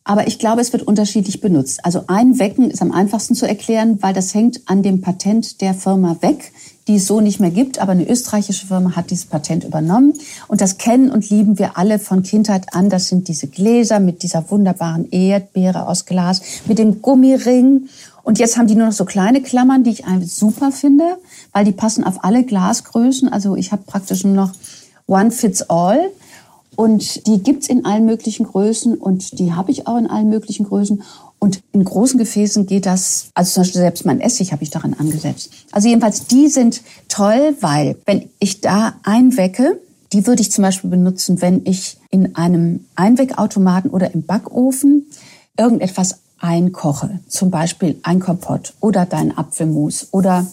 aber 0.04 0.28
ich 0.28 0.40
glaube, 0.40 0.62
es 0.62 0.74
wird 0.74 0.84
unterschiedlich 0.84 1.42
benutzt. 1.42 1.86
Also 1.86 2.06
einwecken 2.08 2.72
ist 2.72 2.82
am 2.82 2.92
einfachsten 2.92 3.36
zu 3.36 3.46
erklären, 3.46 4.02
weil 4.02 4.14
das 4.14 4.34
hängt 4.34 4.62
an 4.66 4.82
dem 4.82 5.02
Patent 5.02 5.62
der 5.62 5.76
Firma 5.76 6.18
weg, 6.22 6.52
die 6.88 6.96
es 6.96 7.06
so 7.06 7.22
nicht 7.22 7.40
mehr 7.40 7.52
gibt. 7.52 7.78
Aber 7.78 7.92
eine 7.92 8.10
österreichische 8.10 8.66
Firma 8.66 8.96
hat 8.96 9.12
dieses 9.12 9.26
Patent 9.26 9.64
übernommen. 9.64 10.14
Und 10.48 10.62
das 10.62 10.80
kennen 10.80 11.12
und 11.12 11.30
lieben 11.30 11.60
wir 11.60 11.78
alle 11.78 12.00
von 12.00 12.24
Kindheit 12.24 12.74
an. 12.74 12.90
Das 12.90 13.10
sind 13.10 13.28
diese 13.28 13.48
Gläser 13.48 14.00
mit 14.00 14.24
dieser 14.24 14.50
wunderbaren 14.50 15.12
Erdbeere 15.12 15.88
aus 15.88 16.06
Glas, 16.06 16.42
mit 16.66 16.80
dem 16.80 17.04
Gummiring. 17.04 17.88
Und 18.24 18.40
jetzt 18.40 18.58
haben 18.58 18.68
die 18.68 18.76
nur 18.76 18.88
noch 18.88 18.94
so 18.94 19.06
kleine 19.06 19.42
Klammern, 19.42 19.84
die 19.84 19.92
ich 19.92 20.04
super 20.26 20.72
finde 20.72 21.18
weil 21.54 21.66
die 21.66 21.72
passen 21.72 22.04
auf 22.04 22.24
alle 22.24 22.44
Glasgrößen. 22.44 23.30
Also 23.30 23.56
ich 23.56 23.72
habe 23.72 23.84
praktisch 23.86 24.24
nur 24.24 24.36
noch 24.36 24.52
One 25.08 25.32
Fits 25.32 25.64
All. 25.64 26.12
Und 26.76 27.28
die 27.28 27.44
gibt's 27.44 27.68
in 27.68 27.86
allen 27.86 28.06
möglichen 28.06 28.46
Größen 28.46 28.96
und 28.96 29.38
die 29.40 29.52
habe 29.52 29.72
ich 29.72 29.88
auch 29.88 29.98
in 29.98 30.08
allen 30.08 30.30
möglichen 30.30 30.66
Größen. 30.66 31.04
Und 31.38 31.62
in 31.74 31.84
großen 31.84 32.18
Gefäßen 32.18 32.66
geht 32.66 32.86
das, 32.86 33.30
also 33.34 33.52
zum 33.52 33.62
Beispiel 33.62 33.82
selbst 33.82 34.06
mein 34.06 34.22
Essig 34.22 34.54
habe 34.54 34.64
ich 34.64 34.70
daran 34.70 34.94
angesetzt. 34.94 35.52
Also 35.72 35.90
jedenfalls, 35.90 36.28
die 36.28 36.48
sind 36.48 36.82
toll, 37.10 37.56
weil 37.60 37.98
wenn 38.06 38.30
ich 38.40 38.62
da 38.62 38.94
einwecke, 39.04 39.82
die 40.14 40.26
würde 40.26 40.42
ich 40.42 40.52
zum 40.52 40.62
Beispiel 40.62 40.90
benutzen, 40.90 41.42
wenn 41.42 41.66
ich 41.66 41.98
in 42.10 42.36
einem 42.36 42.86
Einweckautomaten 42.96 43.92
oder 43.92 44.14
im 44.14 44.24
Backofen 44.24 45.08
irgendetwas 45.58 46.20
einkoche. 46.42 47.20
Zum 47.28 47.52
Beispiel 47.52 48.00
ein 48.04 48.20
Kompott 48.20 48.74
oder 48.80 49.06
dein 49.06 49.38
Apfelmus 49.38 50.08
oder 50.12 50.46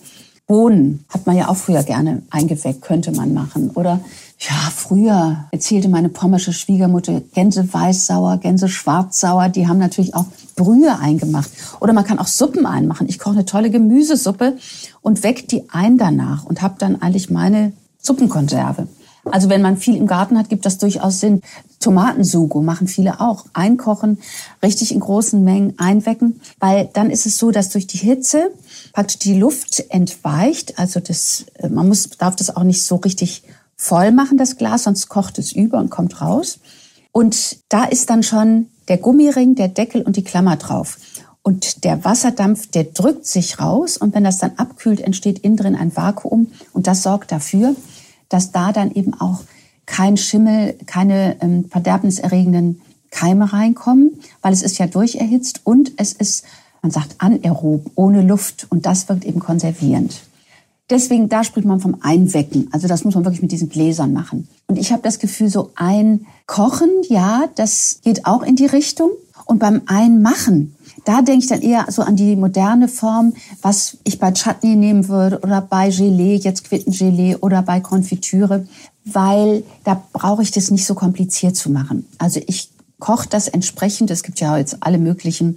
Bohnen 0.47 1.04
hat 1.11 1.26
man 1.26 1.37
ja 1.37 1.49
auch 1.49 1.57
früher 1.57 1.83
gerne 1.83 2.23
eingeweckt, 2.30 2.80
könnte 2.80 3.12
man 3.12 3.35
machen. 3.35 3.71
Oder 3.71 4.00
ja, 4.38 4.54
früher 4.75 5.45
erzählte 5.50 5.88
meine 5.88 6.09
pommersche 6.09 6.54
Schwiegermutter 6.54 7.21
Gänse 7.35 7.71
weißsauer, 7.71 8.38
Gänse 8.38 8.68
schwarzsauer, 8.68 9.50
die 9.50 9.68
haben 9.68 9.78
natürlich 9.78 10.14
auch 10.14 10.25
Brühe 10.57 10.99
eingemacht. 10.99 11.50
Oder 11.80 11.92
man 11.92 12.04
kann 12.04 12.18
auch 12.18 12.26
Suppen 12.26 12.64
einmachen. 12.64 13.09
Ich 13.09 13.18
koche 13.18 13.35
eine 13.35 13.45
tolle 13.45 13.71
Gemüsesuppe 13.71 14.57
und 15.02 15.23
weck 15.23 15.49
die 15.49 15.68
ein 15.71 15.99
danach 15.99 16.45
und 16.45 16.62
habe 16.62 16.76
dann 16.78 17.02
eigentlich 17.02 17.28
meine 17.28 17.73
Suppenkonserve. 17.99 18.88
Also 19.25 19.48
wenn 19.48 19.62
man 19.62 19.76
viel 19.76 19.96
im 19.96 20.06
Garten 20.06 20.38
hat, 20.38 20.48
gibt 20.48 20.66
das 20.66 20.78
durchaus 20.78 21.20
Sinn. 21.20 21.42
Tomatensugo 21.80 22.62
machen 22.62 22.88
viele 22.88 23.20
auch. 23.20 23.44
Einkochen, 23.52 24.18
richtig 24.62 24.92
in 24.92 25.00
großen 25.00 25.42
Mengen 25.42 25.75
einwecken, 25.78 26.40
weil 26.58 26.88
dann 26.92 27.10
ist 27.10 27.26
es 27.26 27.37
so, 27.37 27.50
dass 27.50 27.70
durch 27.70 27.87
die 27.87 27.98
Hitze 27.98 28.50
praktisch 28.92 29.18
die 29.18 29.38
Luft 29.38 29.84
entweicht. 29.90 30.78
Also 30.78 31.00
das, 31.00 31.46
äh, 31.54 31.68
man 31.68 31.88
muss, 31.88 32.10
darf 32.10 32.37
das 32.37 32.54
auch 32.54 32.64
nicht 32.64 32.84
so 32.84 32.96
richtig 32.96 33.42
voll 33.76 34.10
machen, 34.10 34.38
das 34.38 34.56
Glas, 34.56 34.84
sonst 34.84 35.08
kocht 35.08 35.38
es 35.38 35.52
über 35.52 35.78
und 35.78 35.90
kommt 35.90 36.20
raus. 36.20 36.58
Und 37.12 37.58
da 37.68 37.84
ist 37.84 38.10
dann 38.10 38.22
schon 38.22 38.66
der 38.88 38.98
Gummiring, 38.98 39.54
der 39.54 39.68
Deckel 39.68 40.02
und 40.02 40.16
die 40.16 40.25
Klammer 40.25 40.56
drauf. 40.56 40.98
Und 41.42 41.84
der 41.84 42.04
Wasserdampf, 42.04 42.66
der 42.70 42.84
drückt 42.84 43.26
sich 43.26 43.60
raus 43.60 43.96
und 43.96 44.14
wenn 44.14 44.25
das 44.25 44.38
dann 44.38 44.52
abkühlt, 44.56 45.00
entsteht 45.00 45.38
innen 45.38 45.56
drin 45.56 45.76
ein 45.76 45.96
Vakuum 45.96 46.48
und 46.72 46.87
das 46.87 47.02
sorgt 47.02 47.32
dafür, 47.32 47.75
dass 48.28 48.52
da 48.52 48.73
dann 48.73 48.90
eben 48.92 49.14
auch 49.14 49.42
kein 49.87 50.16
Schimmel, 50.16 50.75
keine 50.87 51.40
ähm, 51.40 51.64
verderbenserregenden 51.70 52.80
Keime 53.11 53.52
reinkommen, 53.52 54.20
weil 54.42 54.52
es 54.52 54.62
ist 54.62 54.78
ja 54.78 54.87
durcherhitzt 54.87 55.62
und 55.64 55.92
es 55.97 56.12
ist, 56.12 56.44
man 56.82 56.92
sagt 56.92 57.16
anaerob, 57.18 57.90
ohne 57.94 58.23
Luft 58.23 58.66
und 58.70 58.85
das 58.87 59.08
wirkt 59.08 59.25
eben 59.25 59.40
konservierend. 59.40 60.20
Deswegen, 60.90 61.28
da 61.28 61.44
spricht 61.44 61.66
man 61.66 61.80
vom 61.80 61.99
Einwecken. 62.00 62.68
Also 62.73 62.88
das 62.88 63.04
muss 63.04 63.14
man 63.14 63.25
wirklich 63.25 63.42
mit 63.42 63.52
diesen 63.52 63.68
Gläsern 63.68 64.12
machen. 64.14 64.49
Und 64.68 64.78
ich 64.78 64.90
habe 64.90 65.02
das 65.02 65.18
Gefühl, 65.18 65.50
so 65.50 65.70
ein 65.75 66.26
Kochen, 66.47 66.88
ja, 67.08 67.44
das 67.56 68.00
geht 68.02 68.25
auch 68.25 68.42
in 68.42 68.56
die 68.56 68.66
Richtung. 68.66 69.11
Und 69.44 69.58
beim 69.58 69.82
Einmachen, 69.87 70.75
da 71.08 71.22
denke 71.22 71.44
ich 71.44 71.48
dann 71.48 71.62
eher 71.62 71.86
so 71.88 72.02
an 72.02 72.16
die 72.16 72.36
moderne 72.36 72.86
Form, 72.86 73.32
was 73.62 73.96
ich 74.04 74.18
bei 74.18 74.30
Chutney 74.30 74.76
nehmen 74.76 75.08
würde 75.08 75.40
oder 75.40 75.62
bei 75.62 75.88
Gelee, 75.88 76.36
jetzt 76.36 76.64
Quittengelee 76.64 77.36
oder 77.36 77.62
bei 77.62 77.80
Konfitüre, 77.80 78.68
weil 79.06 79.64
da 79.84 80.02
brauche 80.12 80.42
ich 80.42 80.50
das 80.50 80.70
nicht 80.70 80.84
so 80.84 80.94
kompliziert 80.94 81.56
zu 81.56 81.70
machen. 81.70 82.06
Also 82.18 82.42
ich 82.46 82.68
koche 82.98 83.26
das 83.26 83.48
entsprechend. 83.48 84.10
Es 84.10 84.22
gibt 84.22 84.38
ja 84.40 84.58
jetzt 84.58 84.76
alle 84.80 84.98
möglichen 84.98 85.56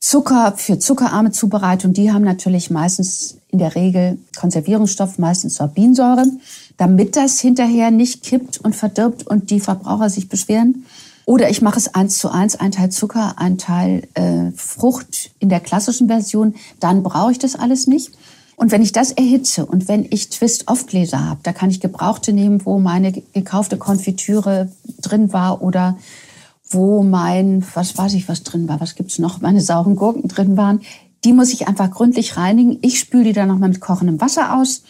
Zucker 0.00 0.52
für 0.58 0.78
zuckerarme 0.78 1.30
Zubereitung. 1.30 1.94
Die 1.94 2.12
haben 2.12 2.24
natürlich 2.24 2.70
meistens 2.70 3.38
in 3.48 3.58
der 3.58 3.74
Regel 3.76 4.18
Konservierungsstoff, 4.38 5.16
meistens 5.18 5.54
Sorbinsäure, 5.54 6.26
damit 6.76 7.16
das 7.16 7.40
hinterher 7.40 7.90
nicht 7.90 8.22
kippt 8.22 8.58
und 8.58 8.76
verdirbt 8.76 9.26
und 9.26 9.48
die 9.48 9.60
Verbraucher 9.60 10.10
sich 10.10 10.28
beschweren. 10.28 10.84
Oder 11.30 11.48
ich 11.48 11.62
mache 11.62 11.78
es 11.78 11.94
eins 11.94 12.18
zu 12.18 12.28
eins, 12.28 12.56
ein 12.56 12.72
Teil 12.72 12.90
Zucker, 12.90 13.34
ein 13.36 13.56
Teil 13.56 14.08
äh, 14.14 14.50
Frucht 14.56 15.30
in 15.38 15.48
der 15.48 15.60
klassischen 15.60 16.08
Version. 16.08 16.56
Dann 16.80 17.04
brauche 17.04 17.30
ich 17.30 17.38
das 17.38 17.54
alles 17.54 17.86
nicht. 17.86 18.10
Und 18.56 18.72
wenn 18.72 18.82
ich 18.82 18.90
das 18.90 19.12
erhitze 19.12 19.64
und 19.64 19.86
wenn 19.86 20.04
ich 20.10 20.30
Twist-Off-Gläser 20.30 21.24
habe, 21.24 21.38
da 21.44 21.52
kann 21.52 21.70
ich 21.70 21.78
Gebrauchte 21.78 22.32
nehmen, 22.32 22.66
wo 22.66 22.80
meine 22.80 23.12
gekaufte 23.12 23.76
Konfitüre 23.76 24.72
drin 25.00 25.32
war 25.32 25.62
oder 25.62 25.96
wo 26.68 27.04
mein, 27.04 27.64
was 27.74 27.96
weiß 27.96 28.14
ich, 28.14 28.28
was 28.28 28.42
drin 28.42 28.66
war, 28.68 28.80
was 28.80 28.96
gibt's 28.96 29.20
noch, 29.20 29.40
meine 29.40 29.60
sauren 29.60 29.94
Gurken 29.94 30.26
drin 30.26 30.56
waren. 30.56 30.80
Die 31.22 31.32
muss 31.32 31.52
ich 31.52 31.68
einfach 31.68 31.92
gründlich 31.92 32.36
reinigen. 32.38 32.78
Ich 32.80 32.98
spüle 32.98 33.22
die 33.22 33.34
dann 33.34 33.46
nochmal 33.46 33.68
mit 33.68 33.80
kochendem 33.80 34.20
Wasser 34.20 34.56
aus 34.56 34.82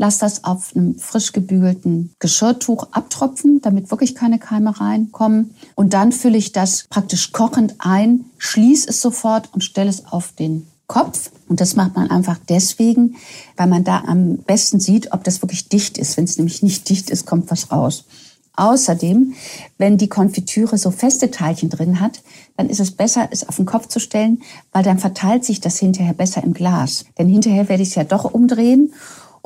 Lass 0.00 0.18
das 0.18 0.44
auf 0.44 0.76
einem 0.76 0.96
frisch 0.96 1.32
gebügelten 1.32 2.14
Geschirrtuch 2.20 2.86
abtropfen, 2.92 3.60
damit 3.60 3.90
wirklich 3.90 4.14
keine 4.14 4.38
Keime 4.38 4.80
reinkommen. 4.80 5.56
Und 5.74 5.92
dann 5.92 6.12
fülle 6.12 6.38
ich 6.38 6.52
das 6.52 6.84
praktisch 6.88 7.32
kochend 7.32 7.74
ein, 7.78 8.26
schließe 8.38 8.90
es 8.90 9.00
sofort 9.00 9.52
und 9.52 9.64
stelle 9.64 9.90
es 9.90 10.06
auf 10.06 10.30
den 10.32 10.68
Kopf. 10.86 11.32
Und 11.48 11.60
das 11.60 11.74
macht 11.74 11.96
man 11.96 12.10
einfach 12.10 12.38
deswegen, 12.48 13.16
weil 13.56 13.66
man 13.66 13.82
da 13.82 14.04
am 14.06 14.38
besten 14.38 14.78
sieht, 14.78 15.12
ob 15.12 15.24
das 15.24 15.42
wirklich 15.42 15.68
dicht 15.68 15.98
ist. 15.98 16.16
Wenn 16.16 16.24
es 16.24 16.38
nämlich 16.38 16.62
nicht 16.62 16.88
dicht 16.88 17.10
ist, 17.10 17.26
kommt 17.26 17.50
was 17.50 17.72
raus. 17.72 18.04
Außerdem, 18.54 19.34
wenn 19.78 19.98
die 19.98 20.08
Konfitüre 20.08 20.78
so 20.78 20.90
feste 20.90 21.30
Teilchen 21.30 21.70
drin 21.70 22.00
hat, 22.00 22.22
dann 22.56 22.68
ist 22.68 22.80
es 22.80 22.92
besser, 22.92 23.28
es 23.30 23.48
auf 23.48 23.56
den 23.56 23.66
Kopf 23.66 23.86
zu 23.86 24.00
stellen, 24.00 24.42
weil 24.72 24.82
dann 24.82 24.98
verteilt 24.98 25.44
sich 25.44 25.60
das 25.60 25.78
hinterher 25.78 26.14
besser 26.14 26.42
im 26.42 26.54
Glas. 26.54 27.04
Denn 27.18 27.28
hinterher 27.28 27.68
werde 27.68 27.82
ich 27.82 27.90
es 27.90 27.94
ja 27.96 28.04
doch 28.04 28.24
umdrehen 28.24 28.92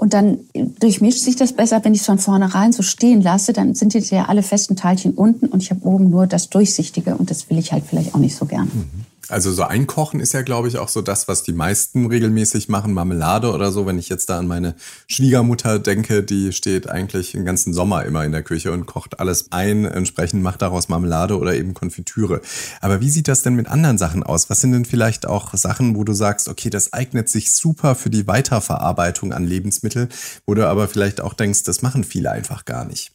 und 0.02 0.14
dann 0.14 0.40
durchmischt 0.80 1.20
sich 1.20 1.36
das 1.36 1.52
besser, 1.52 1.84
wenn 1.84 1.94
ich 1.94 2.00
es 2.00 2.06
von 2.06 2.18
vornherein 2.18 2.72
so 2.72 2.82
stehen 2.82 3.22
lasse. 3.22 3.52
Dann 3.52 3.76
sind 3.76 3.94
jetzt 3.94 4.10
ja 4.10 4.24
alle 4.24 4.42
festen 4.42 4.74
Teilchen 4.74 5.12
unten 5.12 5.46
und 5.46 5.62
ich 5.62 5.70
habe 5.70 5.86
oben 5.86 6.10
nur 6.10 6.26
das 6.26 6.50
Durchsichtige 6.50 7.14
und 7.14 7.30
das 7.30 7.48
will 7.48 7.56
ich 7.56 7.70
halt 7.70 7.84
vielleicht 7.86 8.12
auch 8.12 8.18
nicht 8.18 8.34
so 8.34 8.44
gern. 8.44 8.64
Mhm. 8.64 9.11
Also 9.28 9.52
so 9.52 9.62
einkochen 9.62 10.18
ist 10.20 10.32
ja, 10.32 10.42
glaube 10.42 10.66
ich, 10.66 10.78
auch 10.78 10.88
so 10.88 11.00
das, 11.00 11.28
was 11.28 11.42
die 11.44 11.52
meisten 11.52 12.06
regelmäßig 12.06 12.68
machen, 12.68 12.92
Marmelade 12.92 13.52
oder 13.52 13.70
so. 13.70 13.86
Wenn 13.86 13.98
ich 13.98 14.08
jetzt 14.08 14.28
da 14.28 14.38
an 14.38 14.48
meine 14.48 14.74
Schwiegermutter 15.06 15.78
denke, 15.78 16.22
die 16.22 16.52
steht 16.52 16.88
eigentlich 16.88 17.32
den 17.32 17.44
ganzen 17.44 17.72
Sommer 17.72 18.04
immer 18.04 18.24
in 18.24 18.32
der 18.32 18.42
Küche 18.42 18.72
und 18.72 18.86
kocht 18.86 19.20
alles 19.20 19.52
ein, 19.52 19.84
entsprechend 19.84 20.42
macht 20.42 20.62
daraus 20.62 20.88
Marmelade 20.88 21.38
oder 21.38 21.54
eben 21.54 21.72
Konfitüre. 21.72 22.40
Aber 22.80 23.00
wie 23.00 23.10
sieht 23.10 23.28
das 23.28 23.42
denn 23.42 23.54
mit 23.54 23.68
anderen 23.68 23.96
Sachen 23.96 24.24
aus? 24.24 24.50
Was 24.50 24.60
sind 24.60 24.72
denn 24.72 24.84
vielleicht 24.84 25.26
auch 25.26 25.54
Sachen, 25.54 25.94
wo 25.96 26.02
du 26.02 26.12
sagst, 26.12 26.48
okay, 26.48 26.68
das 26.68 26.92
eignet 26.92 27.28
sich 27.28 27.52
super 27.52 27.94
für 27.94 28.10
die 28.10 28.26
Weiterverarbeitung 28.26 29.32
an 29.32 29.44
Lebensmitteln, 29.44 30.08
wo 30.46 30.54
du 30.54 30.66
aber 30.66 30.88
vielleicht 30.88 31.20
auch 31.20 31.34
denkst, 31.34 31.62
das 31.62 31.80
machen 31.80 32.02
viele 32.02 32.32
einfach 32.32 32.64
gar 32.64 32.84
nicht? 32.84 33.12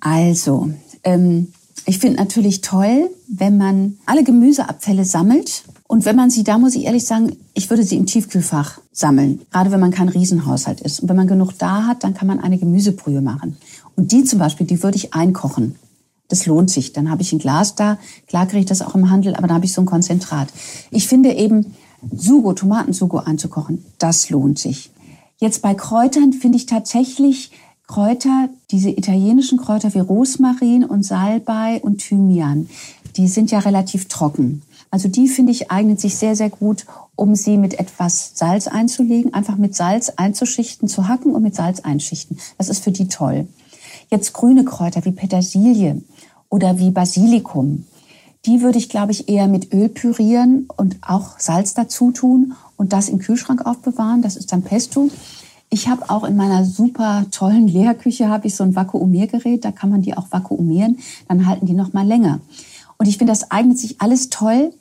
Also, 0.00 0.72
ähm, 1.02 1.52
ich 1.86 1.98
finde 1.98 2.18
natürlich 2.18 2.60
toll, 2.60 3.10
wenn 3.28 3.56
man 3.56 3.98
alle 4.06 4.24
Gemüseabfälle 4.24 5.04
sammelt. 5.04 5.64
Und 5.86 6.04
wenn 6.04 6.16
man 6.16 6.30
sie, 6.30 6.44
da 6.44 6.58
muss 6.58 6.74
ich 6.74 6.84
ehrlich 6.84 7.04
sagen, 7.04 7.36
ich 7.52 7.68
würde 7.68 7.84
sie 7.84 7.96
im 7.96 8.06
Tiefkühlfach 8.06 8.80
sammeln. 8.90 9.42
Gerade 9.50 9.70
wenn 9.70 9.80
man 9.80 9.90
kein 9.90 10.08
Riesenhaushalt 10.08 10.80
ist. 10.80 11.00
Und 11.00 11.08
wenn 11.08 11.16
man 11.16 11.28
genug 11.28 11.52
da 11.58 11.86
hat, 11.86 12.04
dann 12.04 12.14
kann 12.14 12.26
man 12.26 12.40
eine 12.40 12.58
Gemüsebrühe 12.58 13.20
machen. 13.20 13.56
Und 13.96 14.12
die 14.12 14.24
zum 14.24 14.38
Beispiel, 14.38 14.66
die 14.66 14.82
würde 14.82 14.96
ich 14.96 15.14
einkochen. 15.14 15.76
Das 16.28 16.46
lohnt 16.46 16.70
sich. 16.70 16.92
Dann 16.92 17.10
habe 17.10 17.22
ich 17.22 17.32
ein 17.32 17.38
Glas 17.38 17.74
da. 17.74 17.98
Klar 18.28 18.46
kriege 18.46 18.60
ich 18.60 18.66
das 18.66 18.82
auch 18.82 18.94
im 18.94 19.10
Handel, 19.10 19.34
aber 19.34 19.46
dann 19.46 19.56
habe 19.56 19.66
ich 19.66 19.74
so 19.74 19.82
ein 19.82 19.86
Konzentrat. 19.86 20.48
Ich 20.90 21.06
finde 21.06 21.34
eben, 21.34 21.74
Sugo, 22.14 22.52
Tomatensugo 22.54 23.18
einzukochen, 23.18 23.84
das 23.98 24.30
lohnt 24.30 24.58
sich. 24.58 24.90
Jetzt 25.38 25.62
bei 25.62 25.74
Kräutern 25.74 26.32
finde 26.32 26.56
ich 26.56 26.66
tatsächlich 26.66 27.50
Kräuter, 27.94 28.48
diese 28.72 28.90
italienischen 28.90 29.56
Kräuter 29.56 29.94
wie 29.94 30.00
Rosmarin 30.00 30.82
und 30.82 31.04
Salbei 31.04 31.80
und 31.80 31.98
Thymian, 31.98 32.68
die 33.14 33.28
sind 33.28 33.52
ja 33.52 33.60
relativ 33.60 34.08
trocken. 34.08 34.62
Also 34.90 35.06
die 35.06 35.28
finde 35.28 35.52
ich 35.52 35.70
eignet 35.70 36.00
sich 36.00 36.16
sehr, 36.16 36.34
sehr 36.34 36.50
gut, 36.50 36.86
um 37.14 37.36
sie 37.36 37.56
mit 37.56 37.78
etwas 37.78 38.32
Salz 38.34 38.66
einzulegen, 38.66 39.32
einfach 39.32 39.56
mit 39.58 39.76
Salz 39.76 40.08
einzuschichten, 40.08 40.88
zu 40.88 41.06
hacken 41.06 41.36
und 41.36 41.44
mit 41.44 41.54
Salz 41.54 41.82
einschichten. 41.82 42.36
Das 42.58 42.68
ist 42.68 42.82
für 42.82 42.90
die 42.90 43.06
toll. 43.06 43.46
Jetzt 44.10 44.32
grüne 44.32 44.64
Kräuter 44.64 45.04
wie 45.04 45.12
Petersilie 45.12 46.02
oder 46.48 46.80
wie 46.80 46.90
Basilikum. 46.90 47.86
Die 48.44 48.60
würde 48.60 48.78
ich, 48.78 48.88
glaube 48.88 49.12
ich, 49.12 49.28
eher 49.28 49.46
mit 49.46 49.72
Öl 49.72 49.88
pürieren 49.88 50.66
und 50.76 50.96
auch 51.00 51.38
Salz 51.38 51.74
dazu 51.74 52.10
tun 52.10 52.54
und 52.76 52.92
das 52.92 53.08
im 53.08 53.20
Kühlschrank 53.20 53.64
aufbewahren. 53.64 54.20
Das 54.20 54.34
ist 54.34 54.50
dann 54.50 54.62
Pesto. 54.62 55.10
Ich 55.74 55.88
habe 55.88 56.08
auch 56.08 56.22
in 56.22 56.36
meiner 56.36 56.64
super 56.64 57.26
tollen 57.32 57.66
Lehrküche 57.66 58.28
habe 58.28 58.46
ich 58.46 58.54
so 58.54 58.62
ein 58.62 58.76
Vakuumiergerät, 58.76 59.64
da 59.64 59.72
kann 59.72 59.90
man 59.90 60.02
die 60.02 60.16
auch 60.16 60.30
vakuumieren, 60.30 61.00
dann 61.26 61.48
halten 61.48 61.66
die 61.66 61.72
noch 61.72 61.92
mal 61.92 62.06
länger. 62.06 62.38
Und 62.96 63.08
ich 63.08 63.18
finde, 63.18 63.32
das 63.32 63.50
eignet 63.50 63.76
sich 63.76 64.00
alles 64.00 64.30
toll, 64.30 64.72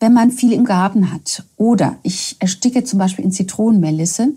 wenn 0.00 0.12
man 0.12 0.30
viel 0.30 0.52
im 0.52 0.66
Garten 0.66 1.14
hat. 1.14 1.44
Oder 1.56 1.96
ich 2.02 2.36
ersticke 2.40 2.84
zum 2.84 2.98
Beispiel 2.98 3.24
in 3.24 3.32
Zitronenmelisse 3.32 4.34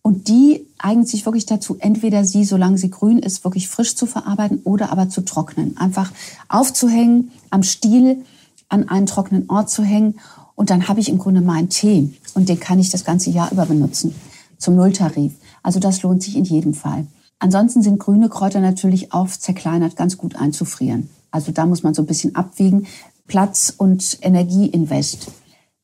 und 0.00 0.28
die 0.28 0.66
eignet 0.78 1.08
sich 1.08 1.26
wirklich 1.26 1.44
dazu, 1.44 1.76
entweder 1.78 2.24
sie, 2.24 2.46
solange 2.46 2.78
sie 2.78 2.88
grün 2.88 3.18
ist, 3.18 3.44
wirklich 3.44 3.68
frisch 3.68 3.94
zu 3.96 4.06
verarbeiten 4.06 4.62
oder 4.64 4.90
aber 4.92 5.10
zu 5.10 5.20
trocknen. 5.20 5.76
Einfach 5.76 6.10
aufzuhängen, 6.48 7.32
am 7.50 7.62
Stiel 7.62 8.24
an 8.70 8.88
einen 8.88 9.04
trockenen 9.04 9.50
Ort 9.50 9.68
zu 9.68 9.82
hängen 9.82 10.14
und 10.54 10.70
dann 10.70 10.88
habe 10.88 11.00
ich 11.00 11.10
im 11.10 11.18
Grunde 11.18 11.42
meinen 11.42 11.68
Tee 11.68 12.14
und 12.32 12.48
den 12.48 12.58
kann 12.58 12.78
ich 12.78 12.88
das 12.88 13.04
ganze 13.04 13.28
Jahr 13.28 13.52
über 13.52 13.66
benutzen 13.66 14.14
zum 14.62 14.76
Nulltarif. 14.76 15.34
Also 15.62 15.80
das 15.80 16.02
lohnt 16.02 16.22
sich 16.22 16.36
in 16.36 16.44
jedem 16.44 16.74
Fall. 16.74 17.06
Ansonsten 17.38 17.82
sind 17.82 17.98
grüne 17.98 18.28
Kräuter 18.28 18.60
natürlich 18.60 19.12
auch 19.12 19.28
zerkleinert 19.28 19.96
ganz 19.96 20.16
gut 20.16 20.36
einzufrieren. 20.36 21.10
Also 21.30 21.50
da 21.50 21.66
muss 21.66 21.82
man 21.82 21.94
so 21.94 22.02
ein 22.02 22.06
bisschen 22.06 22.36
abwiegen. 22.36 22.86
Platz 23.26 23.74
und 23.76 24.18
Energieinvest. 24.20 25.30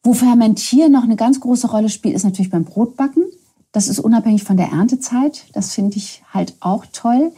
Wo 0.02 0.12
Fermentieren 0.12 0.92
noch 0.92 1.02
eine 1.02 1.16
ganz 1.16 1.40
große 1.40 1.70
Rolle 1.70 1.88
spielt, 1.88 2.14
ist 2.14 2.24
natürlich 2.24 2.50
beim 2.50 2.64
Brotbacken. 2.64 3.24
Das 3.72 3.88
ist 3.88 3.98
unabhängig 3.98 4.44
von 4.44 4.56
der 4.56 4.70
Erntezeit. 4.70 5.44
Das 5.52 5.74
finde 5.74 5.96
ich 5.96 6.22
halt 6.32 6.54
auch 6.60 6.86
toll. 6.92 7.32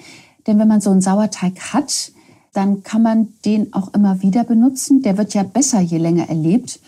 Denn 0.47 0.59
wenn 0.59 0.69
man 0.69 0.81
so 0.81 0.91
einen 0.91 1.01
Sauerteig 1.01 1.73
hat, 1.73 2.13
dann 2.53 2.83
kann 2.83 3.03
man 3.03 3.29
den 3.45 3.73
auch 3.73 3.95
immer 3.95 4.23
wieder 4.23 4.45
benutzen. 4.45 5.03
Der 5.03 5.17
wird 5.17 5.35
ja 5.35 5.43
besser, 5.43 5.81
je 5.81 5.99
länger 5.99 6.29
er 6.29 6.35
lebt. 6.35 6.81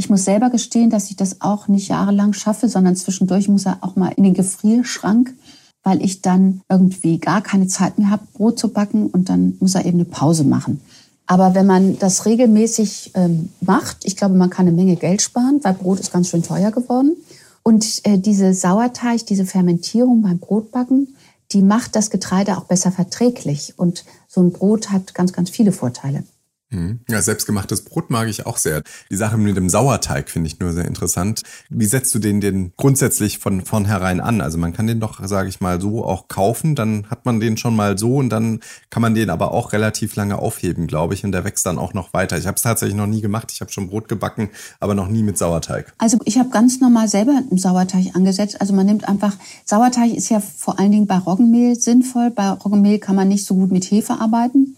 Ich 0.00 0.08
muss 0.08 0.24
selber 0.24 0.48
gestehen, 0.48 0.90
dass 0.90 1.10
ich 1.10 1.16
das 1.16 1.40
auch 1.40 1.66
nicht 1.66 1.88
jahrelang 1.88 2.32
schaffe, 2.32 2.68
sondern 2.68 2.94
zwischendurch 2.94 3.48
muss 3.48 3.66
er 3.66 3.78
auch 3.80 3.96
mal 3.96 4.12
in 4.16 4.22
den 4.22 4.32
Gefrierschrank, 4.32 5.34
weil 5.82 6.00
ich 6.04 6.22
dann 6.22 6.60
irgendwie 6.68 7.18
gar 7.18 7.42
keine 7.42 7.66
Zeit 7.66 7.98
mehr 7.98 8.08
habe, 8.10 8.22
Brot 8.32 8.60
zu 8.60 8.68
backen 8.68 9.08
und 9.08 9.28
dann 9.28 9.56
muss 9.58 9.74
er 9.74 9.84
eben 9.84 9.98
eine 9.98 10.04
Pause 10.04 10.44
machen. 10.44 10.80
Aber 11.26 11.54
wenn 11.54 11.66
man 11.66 11.98
das 11.98 12.26
regelmäßig 12.26 13.10
ähm, 13.14 13.50
macht, 13.60 14.04
ich 14.04 14.16
glaube, 14.16 14.36
man 14.36 14.50
kann 14.50 14.68
eine 14.68 14.76
Menge 14.76 14.94
Geld 14.94 15.20
sparen, 15.20 15.58
weil 15.64 15.74
Brot 15.74 15.98
ist 15.98 16.12
ganz 16.12 16.28
schön 16.28 16.44
teuer 16.44 16.70
geworden. 16.70 17.16
Und 17.64 18.00
äh, 18.04 18.18
diese 18.18 18.54
Sauerteig, 18.54 19.26
diese 19.26 19.44
Fermentierung 19.46 20.22
beim 20.22 20.38
Brotbacken, 20.38 21.16
die 21.50 21.60
macht 21.60 21.96
das 21.96 22.10
Getreide 22.10 22.56
auch 22.56 22.64
besser 22.64 22.92
verträglich. 22.92 23.74
Und 23.76 24.04
so 24.28 24.40
ein 24.42 24.52
Brot 24.52 24.90
hat 24.90 25.12
ganz, 25.14 25.32
ganz 25.32 25.50
viele 25.50 25.72
Vorteile. 25.72 26.22
Mhm. 26.70 27.00
Ja, 27.08 27.22
selbstgemachtes 27.22 27.84
Brot 27.84 28.10
mag 28.10 28.28
ich 28.28 28.44
auch 28.44 28.58
sehr. 28.58 28.82
Die 29.10 29.16
Sache 29.16 29.38
mit 29.38 29.56
dem 29.56 29.70
Sauerteig 29.70 30.28
finde 30.28 30.48
ich 30.48 30.60
nur 30.60 30.72
sehr 30.72 30.84
interessant. 30.84 31.42
Wie 31.70 31.86
setzt 31.86 32.14
du 32.14 32.18
den 32.18 32.40
denn 32.40 32.72
grundsätzlich 32.76 33.38
von 33.38 33.64
vornherein 33.64 34.20
an? 34.20 34.40
Also 34.42 34.58
man 34.58 34.74
kann 34.74 34.86
den 34.86 35.00
doch, 35.00 35.26
sage 35.26 35.48
ich 35.48 35.60
mal, 35.60 35.80
so 35.80 36.04
auch 36.04 36.28
kaufen, 36.28 36.74
dann 36.74 37.06
hat 37.08 37.24
man 37.24 37.40
den 37.40 37.56
schon 37.56 37.74
mal 37.74 37.96
so 37.96 38.16
und 38.16 38.28
dann 38.28 38.60
kann 38.90 39.00
man 39.00 39.14
den 39.14 39.30
aber 39.30 39.52
auch 39.52 39.72
relativ 39.72 40.14
lange 40.16 40.38
aufheben, 40.38 40.86
glaube 40.86 41.14
ich, 41.14 41.24
und 41.24 41.32
der 41.32 41.44
wächst 41.44 41.64
dann 41.64 41.78
auch 41.78 41.94
noch 41.94 42.12
weiter. 42.12 42.36
Ich 42.36 42.46
habe 42.46 42.56
es 42.56 42.62
tatsächlich 42.62 42.96
noch 42.96 43.06
nie 43.06 43.22
gemacht. 43.22 43.50
Ich 43.52 43.60
habe 43.60 43.72
schon 43.72 43.88
Brot 43.88 44.08
gebacken, 44.08 44.50
aber 44.78 44.94
noch 44.94 45.08
nie 45.08 45.22
mit 45.22 45.38
Sauerteig. 45.38 45.94
Also 45.96 46.18
ich 46.24 46.38
habe 46.38 46.50
ganz 46.50 46.80
normal 46.80 47.08
selber 47.08 47.32
einen 47.32 47.58
Sauerteig 47.58 48.14
angesetzt. 48.14 48.60
Also 48.60 48.74
man 48.74 48.84
nimmt 48.84 49.08
einfach, 49.08 49.34
Sauerteig 49.64 50.12
ist 50.12 50.28
ja 50.28 50.40
vor 50.40 50.78
allen 50.78 50.92
Dingen 50.92 51.06
bei 51.06 51.16
Roggenmehl 51.16 51.76
sinnvoll. 51.76 52.30
Bei 52.30 52.50
Roggenmehl 52.50 52.98
kann 52.98 53.16
man 53.16 53.28
nicht 53.28 53.46
so 53.46 53.54
gut 53.54 53.72
mit 53.72 53.90
Hefe 53.90 54.20
arbeiten, 54.20 54.76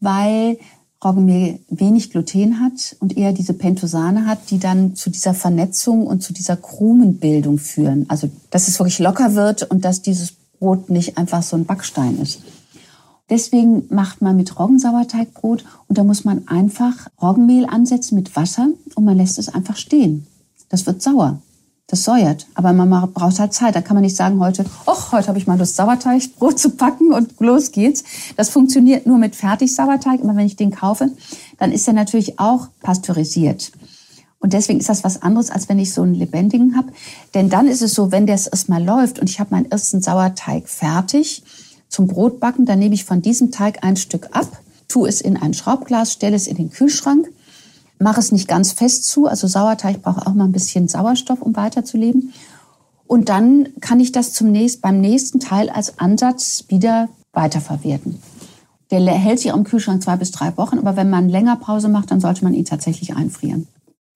weil 0.00 0.58
Roggenmehl 1.04 1.60
wenig 1.68 2.10
Gluten 2.10 2.60
hat 2.60 2.96
und 3.00 3.16
eher 3.16 3.32
diese 3.32 3.52
Pentosane 3.52 4.26
hat, 4.26 4.50
die 4.50 4.58
dann 4.58 4.94
zu 4.94 5.10
dieser 5.10 5.34
Vernetzung 5.34 6.06
und 6.06 6.22
zu 6.22 6.32
dieser 6.32 6.56
Krumenbildung 6.56 7.58
führen. 7.58 8.06
Also, 8.08 8.30
dass 8.50 8.68
es 8.68 8.78
wirklich 8.78 8.98
locker 8.98 9.34
wird 9.34 9.62
und 9.70 9.84
dass 9.84 10.02
dieses 10.02 10.32
Brot 10.58 10.90
nicht 10.90 11.18
einfach 11.18 11.42
so 11.42 11.56
ein 11.56 11.66
Backstein 11.66 12.18
ist. 12.20 12.40
Deswegen 13.30 13.84
macht 13.88 14.20
man 14.20 14.36
mit 14.36 14.58
Roggensauerteigbrot 14.58 15.64
und 15.88 15.98
da 15.98 16.04
muss 16.04 16.24
man 16.24 16.46
einfach 16.48 17.08
Roggenmehl 17.20 17.66
ansetzen 17.66 18.16
mit 18.16 18.36
Wasser 18.36 18.68
und 18.94 19.04
man 19.04 19.16
lässt 19.16 19.38
es 19.38 19.48
einfach 19.48 19.76
stehen. 19.76 20.26
Das 20.68 20.86
wird 20.86 21.02
sauer. 21.02 21.40
Das 21.86 22.04
säuert. 22.04 22.46
Aber 22.54 22.72
man 22.72 23.12
braucht 23.12 23.38
halt 23.38 23.52
Zeit. 23.52 23.76
Da 23.76 23.82
kann 23.82 23.94
man 23.94 24.02
nicht 24.02 24.16
sagen 24.16 24.40
heute, 24.40 24.64
ach, 24.86 25.12
heute 25.12 25.28
habe 25.28 25.38
ich 25.38 25.46
mal 25.46 25.58
Lust, 25.58 25.76
Sauerteigbrot 25.76 26.58
zu 26.58 26.70
packen 26.70 27.12
und 27.12 27.38
los 27.40 27.72
geht's. 27.72 28.04
Das 28.36 28.48
funktioniert 28.48 29.06
nur 29.06 29.18
mit 29.18 29.36
Fertig-Sauerteig. 29.36 30.20
Aber 30.22 30.34
wenn 30.34 30.46
ich 30.46 30.56
den 30.56 30.70
kaufe, 30.70 31.10
dann 31.58 31.72
ist 31.72 31.86
er 31.86 31.92
natürlich 31.92 32.38
auch 32.38 32.68
pasteurisiert. 32.80 33.70
Und 34.38 34.52
deswegen 34.52 34.80
ist 34.80 34.88
das 34.88 35.04
was 35.04 35.22
anderes, 35.22 35.50
als 35.50 35.68
wenn 35.68 35.78
ich 35.78 35.92
so 35.92 36.02
einen 36.02 36.14
lebendigen 36.14 36.76
habe. 36.76 36.92
Denn 37.34 37.50
dann 37.50 37.66
ist 37.66 37.82
es 37.82 37.94
so, 37.94 38.12
wenn 38.12 38.26
das 38.26 38.46
erstmal 38.46 38.82
läuft 38.82 39.18
und 39.18 39.28
ich 39.28 39.40
habe 39.40 39.54
meinen 39.54 39.70
ersten 39.70 40.00
Sauerteig 40.00 40.68
fertig 40.68 41.42
zum 41.88 42.08
Brotbacken, 42.08 42.66
dann 42.66 42.78
nehme 42.78 42.94
ich 42.94 43.04
von 43.04 43.22
diesem 43.22 43.50
Teig 43.50 43.84
ein 43.84 43.96
Stück 43.96 44.28
ab, 44.32 44.48
tue 44.88 45.08
es 45.08 45.20
in 45.20 45.36
ein 45.36 45.54
Schraubglas, 45.54 46.12
stelle 46.12 46.36
es 46.36 46.46
in 46.46 46.56
den 46.56 46.70
Kühlschrank 46.70 47.28
mache 47.98 48.20
es 48.20 48.32
nicht 48.32 48.48
ganz 48.48 48.72
fest 48.72 49.04
zu. 49.04 49.26
Also 49.26 49.46
Sauerteig 49.46 50.02
braucht 50.02 50.26
auch 50.26 50.34
mal 50.34 50.44
ein 50.44 50.52
bisschen 50.52 50.88
Sauerstoff, 50.88 51.40
um 51.42 51.56
weiterzuleben. 51.56 52.32
Und 53.06 53.28
dann 53.28 53.68
kann 53.80 54.00
ich 54.00 54.12
das 54.12 54.32
zum 54.32 54.50
nächsten, 54.50 54.80
beim 54.80 55.00
nächsten 55.00 55.40
Teil 55.40 55.68
als 55.70 55.98
Ansatz 55.98 56.64
wieder 56.68 57.08
weiterverwerten. 57.32 58.20
Der 58.90 59.00
hält 59.12 59.40
sich 59.40 59.50
im 59.50 59.64
Kühlschrank 59.64 60.02
zwei 60.02 60.16
bis 60.16 60.30
drei 60.30 60.56
Wochen, 60.56 60.78
aber 60.78 60.96
wenn 60.96 61.10
man 61.10 61.28
länger 61.28 61.56
Pause 61.56 61.88
macht, 61.88 62.10
dann 62.10 62.20
sollte 62.20 62.44
man 62.44 62.54
ihn 62.54 62.64
tatsächlich 62.64 63.16
einfrieren. 63.16 63.66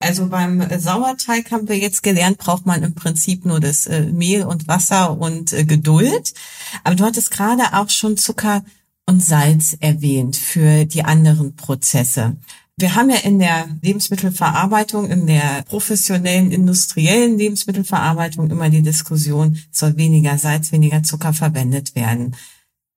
Also 0.01 0.27
beim 0.27 0.65
Sauerteig 0.79 1.51
haben 1.51 1.67
wir 1.67 1.77
jetzt 1.77 2.03
gelernt, 2.03 2.37
braucht 2.37 2.65
man 2.65 2.83
im 2.83 2.95
Prinzip 2.95 3.45
nur 3.45 3.59
das 3.59 3.85
äh, 3.85 4.03
Mehl 4.03 4.43
und 4.45 4.67
Wasser 4.67 5.19
und 5.19 5.51
äh, 5.51 5.65
Geduld. 5.65 6.33
Aber 6.85 6.95
du 6.95 7.03
hattest 7.03 7.31
gerade 7.31 7.63
auch 7.73 7.89
schon 7.89 8.15
Zucker 8.15 8.63
und 9.05 9.21
Salz 9.21 9.75
erwähnt 9.81 10.37
für 10.37 10.85
die 10.85 11.03
anderen 11.03 11.57
Prozesse. 11.57 12.37
Wir 12.79 12.95
haben 12.95 13.09
ja 13.09 13.17
in 13.17 13.39
der 13.39 13.67
Lebensmittelverarbeitung, 13.81 15.09
in 15.09 15.27
der 15.27 15.63
professionellen, 15.67 16.49
industriellen 16.49 17.37
Lebensmittelverarbeitung 17.37 18.49
immer 18.49 18.69
die 18.69 18.81
Diskussion, 18.81 19.57
soll 19.69 19.97
weniger 19.97 20.37
Salz, 20.37 20.71
weniger 20.71 21.03
Zucker 21.03 21.33
verwendet 21.33 21.93
werden. 21.95 22.37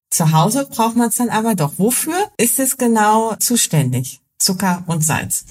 Zu 0.09 0.31
Hause 0.31 0.69
braucht 0.71 0.95
man 0.95 1.09
es 1.09 1.17
dann 1.17 1.31
aber 1.31 1.57
doch. 1.57 1.73
Wofür 1.79 2.15
ist 2.37 2.61
es 2.61 2.77
genau 2.77 3.35
zuständig? 3.41 4.21
Zucker 4.38 4.85
und 4.87 5.03
Salz. 5.05 5.47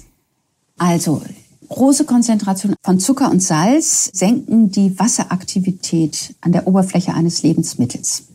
Also, 0.78 1.22
große 1.68 2.06
Konzentration 2.06 2.74
von 2.82 3.00
Zucker 3.00 3.30
und 3.30 3.42
Salz 3.42 4.08
senken 4.14 4.70
die 4.70 4.98
Wasseraktivität 4.98 6.36
an 6.40 6.52
der 6.52 6.66
Oberfläche 6.66 7.12
eines 7.12 7.42
Lebensmittels. 7.42 8.28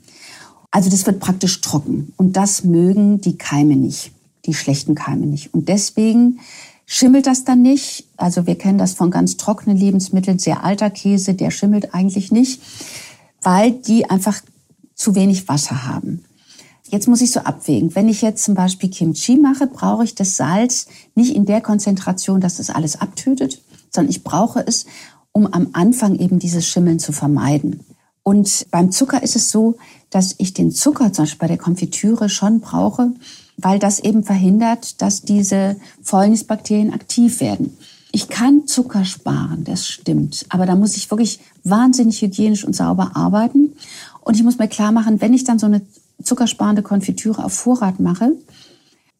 Also 0.69 0.91
das 0.91 1.07
wird 1.07 1.19
praktisch 1.19 1.59
trocken 1.61 2.13
und 2.17 2.33
das 2.33 2.63
mögen 2.63 3.19
die 3.19 3.37
Keime 3.37 3.75
nicht 3.75 4.11
die 4.47 4.53
schlechten 4.53 4.95
Keime 4.95 5.27
nicht. 5.27 5.53
Und 5.53 5.69
deswegen 5.69 6.39
schimmelt 6.85 7.27
das 7.27 7.43
dann 7.43 7.61
nicht. 7.61 8.07
Also 8.17 8.47
wir 8.47 8.57
kennen 8.57 8.79
das 8.79 8.93
von 8.93 9.11
ganz 9.11 9.37
trockenen 9.37 9.77
Lebensmitteln, 9.77 10.39
sehr 10.39 10.63
alter 10.63 10.89
Käse, 10.89 11.35
der 11.35 11.51
schimmelt 11.51 11.93
eigentlich 11.93 12.31
nicht, 12.31 12.61
weil 13.43 13.71
die 13.71 14.09
einfach 14.09 14.41
zu 14.95 15.13
wenig 15.13 15.47
Wasser 15.47 15.85
haben. 15.85 16.23
Jetzt 16.89 17.07
muss 17.07 17.21
ich 17.21 17.31
so 17.31 17.41
abwägen. 17.41 17.93
Wenn 17.95 18.07
ich 18.07 18.21
jetzt 18.21 18.43
zum 18.45 18.55
Beispiel 18.55 18.89
Kimchi 18.89 19.35
mache, 19.37 19.67
brauche 19.67 20.05
ich 20.05 20.15
das 20.15 20.37
Salz 20.37 20.87
nicht 21.15 21.35
in 21.35 21.45
der 21.45 21.61
Konzentration, 21.61 22.39
dass 22.39 22.59
es 22.59 22.69
alles 22.69 22.99
abtötet, 22.99 23.61
sondern 23.91 24.09
ich 24.09 24.23
brauche 24.23 24.65
es, 24.65 24.85
um 25.33 25.45
am 25.53 25.69
Anfang 25.73 26.17
eben 26.17 26.39
dieses 26.39 26.65
Schimmeln 26.65 26.99
zu 26.99 27.11
vermeiden. 27.11 27.81
Und 28.23 28.67
beim 28.71 28.91
Zucker 28.91 29.21
ist 29.21 29.35
es 29.35 29.51
so, 29.51 29.77
dass 30.09 30.35
ich 30.37 30.53
den 30.53 30.71
Zucker 30.71 31.11
zum 31.11 31.23
Beispiel 31.23 31.39
bei 31.39 31.47
der 31.47 31.57
Konfitüre 31.57 32.29
schon 32.29 32.61
brauche, 32.61 33.11
weil 33.57 33.79
das 33.79 33.99
eben 33.99 34.23
verhindert, 34.23 35.01
dass 35.01 35.23
diese 35.23 35.75
Fäulnisbakterien 36.03 36.93
aktiv 36.93 37.41
werden. 37.41 37.75
Ich 38.11 38.29
kann 38.29 38.67
Zucker 38.67 39.03
sparen, 39.03 39.63
das 39.63 39.87
stimmt. 39.87 40.45
Aber 40.49 40.65
da 40.65 40.75
muss 40.75 40.95
ich 40.95 41.11
wirklich 41.11 41.39
wahnsinnig 41.63 42.21
hygienisch 42.21 42.63
und 42.63 42.75
sauber 42.75 43.11
arbeiten. 43.15 43.73
Und 44.21 44.35
ich 44.35 44.43
muss 44.43 44.57
mir 44.57 44.67
klar 44.67 44.91
machen, 44.91 45.21
wenn 45.21 45.33
ich 45.33 45.43
dann 45.43 45.59
so 45.59 45.65
eine 45.65 45.81
zuckersparende 46.23 46.83
Konfitüre 46.83 47.43
auf 47.43 47.53
Vorrat 47.53 47.99
mache, 47.99 48.33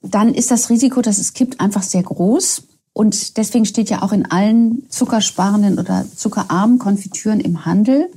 dann 0.02 0.34
ist 0.34 0.52
das 0.52 0.70
Risiko, 0.70 1.02
dass 1.02 1.18
es 1.18 1.34
kippt, 1.34 1.60
einfach 1.60 1.84
sehr 1.84 2.04
groß. 2.04 2.64
Und 2.94 3.38
deswegen 3.38 3.66
steht 3.66 3.90
ja 3.90 4.02
auch 4.02 4.14
in 4.14 4.26
allen 4.26 4.84
zuckersparenden 4.90 5.80
oder 5.80 6.06
zuckerarmen 6.16 6.80
Konfitüren 6.80 7.40
im 7.40 7.66
Handel, 7.66 8.10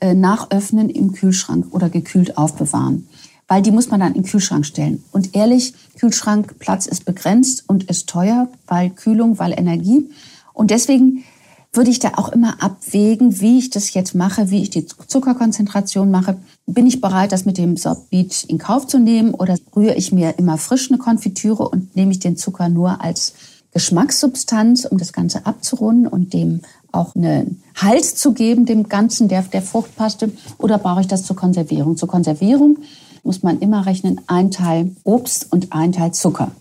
äh, 0.00 0.14
nachöffnen 0.14 0.88
im 0.88 1.12
Kühlschrank 1.12 1.66
oder 1.72 1.90
gekühlt 1.90 2.38
aufbewahren 2.38 3.06
weil 3.48 3.62
die 3.62 3.70
muss 3.70 3.90
man 3.90 4.00
dann 4.00 4.14
in 4.14 4.22
den 4.22 4.30
Kühlschrank 4.30 4.64
stellen. 4.64 5.04
Und 5.12 5.34
ehrlich, 5.34 5.74
Kühlschrankplatz 5.98 6.86
ist 6.86 7.04
begrenzt 7.04 7.64
und 7.66 7.84
ist 7.84 8.08
teuer, 8.08 8.48
weil 8.66 8.90
Kühlung, 8.90 9.38
weil 9.38 9.52
Energie. 9.52 10.10
Und 10.52 10.70
deswegen 10.70 11.24
würde 11.72 11.90
ich 11.90 11.98
da 11.98 12.12
auch 12.16 12.28
immer 12.28 12.62
abwägen, 12.62 13.40
wie 13.40 13.58
ich 13.58 13.70
das 13.70 13.94
jetzt 13.94 14.14
mache, 14.14 14.50
wie 14.50 14.62
ich 14.62 14.70
die 14.70 14.86
Zuckerkonzentration 14.86 16.10
mache. 16.10 16.36
Bin 16.66 16.86
ich 16.86 17.00
bereit, 17.00 17.32
das 17.32 17.46
mit 17.46 17.56
dem 17.56 17.76
Sorbit 17.78 18.44
in 18.44 18.58
Kauf 18.58 18.86
zu 18.86 18.98
nehmen 18.98 19.32
oder 19.32 19.56
rühre 19.74 19.94
ich 19.94 20.12
mir 20.12 20.38
immer 20.38 20.58
frisch 20.58 20.90
eine 20.90 20.98
Konfitüre 20.98 21.68
und 21.68 21.96
nehme 21.96 22.12
ich 22.12 22.18
den 22.18 22.36
Zucker 22.36 22.68
nur 22.68 23.02
als 23.02 23.32
Geschmackssubstanz, 23.72 24.84
um 24.84 24.98
das 24.98 25.14
Ganze 25.14 25.46
abzurunden 25.46 26.06
und 26.06 26.34
dem 26.34 26.60
auch 26.92 27.14
einen 27.14 27.62
Halt 27.74 28.04
zu 28.04 28.32
geben, 28.32 28.66
dem 28.66 28.90
Ganzen, 28.90 29.28
der, 29.28 29.40
der 29.42 29.62
Fruchtpaste, 29.62 30.30
oder 30.58 30.76
brauche 30.76 31.00
ich 31.00 31.06
das 31.06 31.24
zur 31.24 31.36
Konservierung? 31.36 31.96
Zur 31.96 32.08
Konservierung 32.08 32.78
muss 33.22 33.42
man 33.42 33.60
immer 33.60 33.86
rechnen, 33.86 34.20
ein 34.26 34.50
Teil 34.50 34.94
Obst 35.04 35.52
und 35.52 35.72
ein 35.72 35.92
Teil 35.92 36.12
Zucker. 36.12 36.52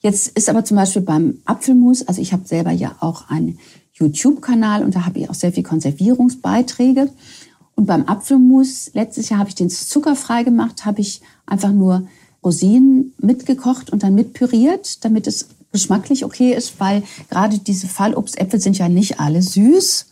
Jetzt 0.00 0.28
ist 0.28 0.48
aber 0.48 0.64
zum 0.64 0.76
Beispiel 0.76 1.02
beim 1.02 1.38
Apfelmus, 1.44 2.06
also 2.08 2.20
ich 2.22 2.32
habe 2.32 2.46
selber 2.46 2.70
ja 2.70 2.96
auch 3.00 3.28
einen 3.28 3.58
YouTube-Kanal 3.92 4.82
und 4.82 4.94
da 4.94 5.04
habe 5.04 5.18
ich 5.18 5.28
auch 5.28 5.34
sehr 5.34 5.52
viel 5.52 5.62
Konservierungsbeiträge. 5.62 7.10
Und 7.74 7.86
beim 7.86 8.06
Apfelmus, 8.06 8.90
letztes 8.94 9.28
Jahr 9.28 9.40
habe 9.40 9.50
ich 9.50 9.54
den 9.54 9.70
zuckerfrei 9.70 10.42
gemacht, 10.42 10.84
habe 10.84 11.00
ich 11.00 11.20
einfach 11.46 11.72
nur 11.72 12.06
Rosinen 12.42 13.12
mitgekocht 13.18 13.90
und 13.90 14.02
dann 14.02 14.14
mitpüriert, 14.14 15.04
damit 15.04 15.26
es 15.26 15.48
geschmacklich 15.72 16.24
okay 16.24 16.52
ist, 16.52 16.80
weil 16.80 17.02
gerade 17.28 17.58
diese 17.58 17.86
Fallobstäpfel 17.86 18.60
sind 18.60 18.78
ja 18.78 18.88
nicht 18.88 19.20
alle 19.20 19.42
süß. 19.42 20.06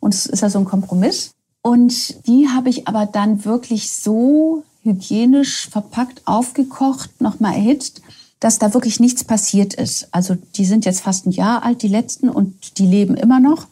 Und 0.00 0.14
es 0.14 0.26
ist 0.26 0.40
ja 0.40 0.50
so 0.50 0.58
ein 0.58 0.64
Kompromiss. 0.64 1.32
Und 1.62 2.26
die 2.26 2.48
habe 2.48 2.68
ich 2.68 2.88
aber 2.88 3.06
dann 3.06 3.44
wirklich 3.44 3.90
so 3.92 4.64
hygienisch 4.84 5.68
verpackt, 5.68 6.22
aufgekocht, 6.26 7.20
nochmal 7.20 7.54
erhitzt, 7.54 8.02
dass 8.38 8.58
da 8.58 8.74
wirklich 8.74 9.00
nichts 9.00 9.24
passiert 9.24 9.74
ist. 9.74 10.08
Also 10.12 10.36
die 10.56 10.66
sind 10.66 10.84
jetzt 10.84 11.00
fast 11.00 11.26
ein 11.26 11.32
Jahr 11.32 11.62
alt, 11.64 11.82
die 11.82 11.88
letzten, 11.88 12.28
und 12.28 12.78
die 12.78 12.86
leben 12.86 13.16
immer 13.16 13.40
noch. 13.40 13.66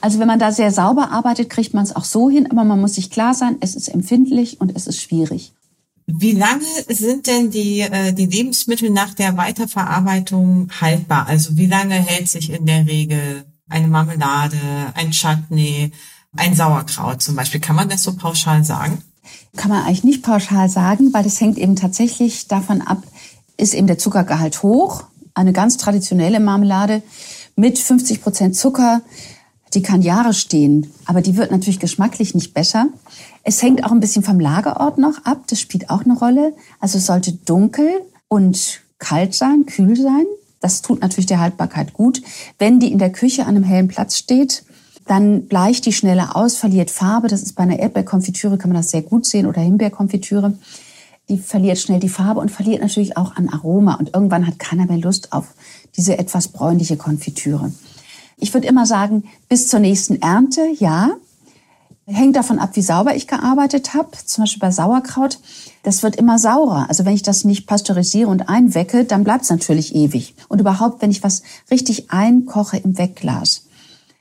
Also 0.00 0.18
wenn 0.18 0.26
man 0.26 0.38
da 0.38 0.52
sehr 0.52 0.70
sauber 0.72 1.10
arbeitet, 1.10 1.50
kriegt 1.50 1.74
man 1.74 1.84
es 1.84 1.94
auch 1.94 2.04
so 2.04 2.28
hin, 2.28 2.50
aber 2.50 2.64
man 2.64 2.80
muss 2.80 2.94
sich 2.94 3.10
klar 3.10 3.34
sein, 3.34 3.56
es 3.60 3.74
ist 3.74 3.88
empfindlich 3.88 4.60
und 4.60 4.74
es 4.74 4.86
ist 4.86 5.00
schwierig. 5.00 5.52
Wie 6.06 6.32
lange 6.32 6.64
sind 6.88 7.26
denn 7.26 7.50
die, 7.50 7.80
äh, 7.80 8.12
die 8.12 8.26
Lebensmittel 8.26 8.90
nach 8.90 9.14
der 9.14 9.36
Weiterverarbeitung 9.36 10.68
haltbar? 10.80 11.26
Also 11.26 11.56
wie 11.56 11.66
lange 11.66 11.94
hält 11.94 12.28
sich 12.28 12.50
in 12.50 12.66
der 12.66 12.86
Regel 12.86 13.46
eine 13.68 13.88
Marmelade, 13.88 14.58
ein 14.94 15.12
Chutney, 15.12 15.92
ein 16.36 16.54
Sauerkraut 16.54 17.22
zum 17.22 17.36
Beispiel. 17.36 17.60
Kann 17.60 17.76
man 17.76 17.88
das 17.88 18.02
so 18.02 18.14
pauschal 18.14 18.64
sagen? 18.64 19.02
Kann 19.56 19.70
man 19.70 19.84
eigentlich 19.84 20.04
nicht 20.04 20.22
pauschal 20.22 20.68
sagen, 20.68 21.12
weil 21.12 21.24
das 21.24 21.40
hängt 21.40 21.58
eben 21.58 21.76
tatsächlich 21.76 22.48
davon 22.48 22.82
ab, 22.82 23.02
ist 23.56 23.74
eben 23.74 23.86
der 23.86 23.98
Zuckergehalt 23.98 24.62
hoch. 24.62 25.04
Eine 25.34 25.52
ganz 25.52 25.76
traditionelle 25.76 26.40
Marmelade 26.40 27.02
mit 27.56 27.78
50 27.78 28.22
Prozent 28.22 28.56
Zucker, 28.56 29.02
die 29.74 29.82
kann 29.82 30.02
Jahre 30.02 30.34
stehen, 30.34 30.92
aber 31.04 31.20
die 31.20 31.36
wird 31.36 31.50
natürlich 31.50 31.80
geschmacklich 31.80 32.34
nicht 32.34 32.54
besser. 32.54 32.86
Es 33.42 33.62
hängt 33.62 33.84
auch 33.84 33.90
ein 33.90 34.00
bisschen 34.00 34.22
vom 34.22 34.38
Lagerort 34.38 34.98
noch 34.98 35.24
ab, 35.24 35.42
das 35.48 35.60
spielt 35.60 35.90
auch 35.90 36.04
eine 36.04 36.16
Rolle. 36.16 36.54
Also 36.80 36.98
es 36.98 37.06
sollte 37.06 37.32
dunkel 37.32 37.88
und 38.28 38.80
kalt 38.98 39.34
sein, 39.34 39.66
kühl 39.66 39.96
sein. 39.96 40.24
Das 40.60 40.80
tut 40.80 41.02
natürlich 41.02 41.26
der 41.26 41.40
Haltbarkeit 41.40 41.92
gut. 41.92 42.22
Wenn 42.58 42.80
die 42.80 42.90
in 42.90 42.98
der 42.98 43.12
Küche 43.12 43.42
an 43.42 43.56
einem 43.56 43.64
hellen 43.64 43.88
Platz 43.88 44.16
steht, 44.16 44.64
dann 45.06 45.46
bleicht 45.46 45.86
die 45.86 45.92
schneller 45.92 46.36
aus, 46.36 46.56
verliert 46.56 46.90
Farbe. 46.90 47.28
Das 47.28 47.42
ist 47.42 47.54
bei 47.54 47.62
einer 47.62 47.78
Erdbeerkonfitüre, 47.78 48.58
kann 48.58 48.70
man 48.70 48.80
das 48.80 48.90
sehr 48.90 49.02
gut 49.02 49.26
sehen, 49.26 49.46
oder 49.46 49.60
Himbeerkonfitüre. 49.60 50.54
Die 51.28 51.38
verliert 51.38 51.78
schnell 51.78 52.00
die 52.00 52.08
Farbe 52.08 52.40
und 52.40 52.50
verliert 52.50 52.82
natürlich 52.82 53.16
auch 53.16 53.36
an 53.36 53.48
Aroma. 53.48 53.94
Und 53.94 54.14
irgendwann 54.14 54.46
hat 54.46 54.58
keiner 54.58 54.86
mehr 54.86 54.98
Lust 54.98 55.32
auf 55.32 55.54
diese 55.96 56.18
etwas 56.18 56.48
bräunliche 56.48 56.96
Konfitüre. 56.96 57.72
Ich 58.36 58.52
würde 58.52 58.66
immer 58.66 58.86
sagen, 58.86 59.24
bis 59.48 59.68
zur 59.68 59.80
nächsten 59.80 60.20
Ernte, 60.20 60.66
ja. 60.78 61.10
Hängt 62.06 62.36
davon 62.36 62.58
ab, 62.58 62.70
wie 62.74 62.82
sauber 62.82 63.16
ich 63.16 63.26
gearbeitet 63.26 63.94
habe. 63.94 64.10
Zum 64.26 64.42
Beispiel 64.42 64.60
bei 64.60 64.70
Sauerkraut. 64.70 65.38
Das 65.84 66.02
wird 66.02 66.16
immer 66.16 66.38
saurer. 66.38 66.86
Also 66.90 67.06
wenn 67.06 67.14
ich 67.14 67.22
das 67.22 67.44
nicht 67.44 67.66
pasteurisiere 67.66 68.28
und 68.28 68.50
einwecke, 68.50 69.06
dann 69.06 69.24
bleibt 69.24 69.44
es 69.44 69.50
natürlich 69.50 69.94
ewig. 69.94 70.34
Und 70.48 70.60
überhaupt, 70.60 71.00
wenn 71.00 71.10
ich 71.10 71.22
was 71.22 71.42
richtig 71.70 72.10
einkoche 72.10 72.76
im 72.76 72.98
Wegglas, 72.98 73.64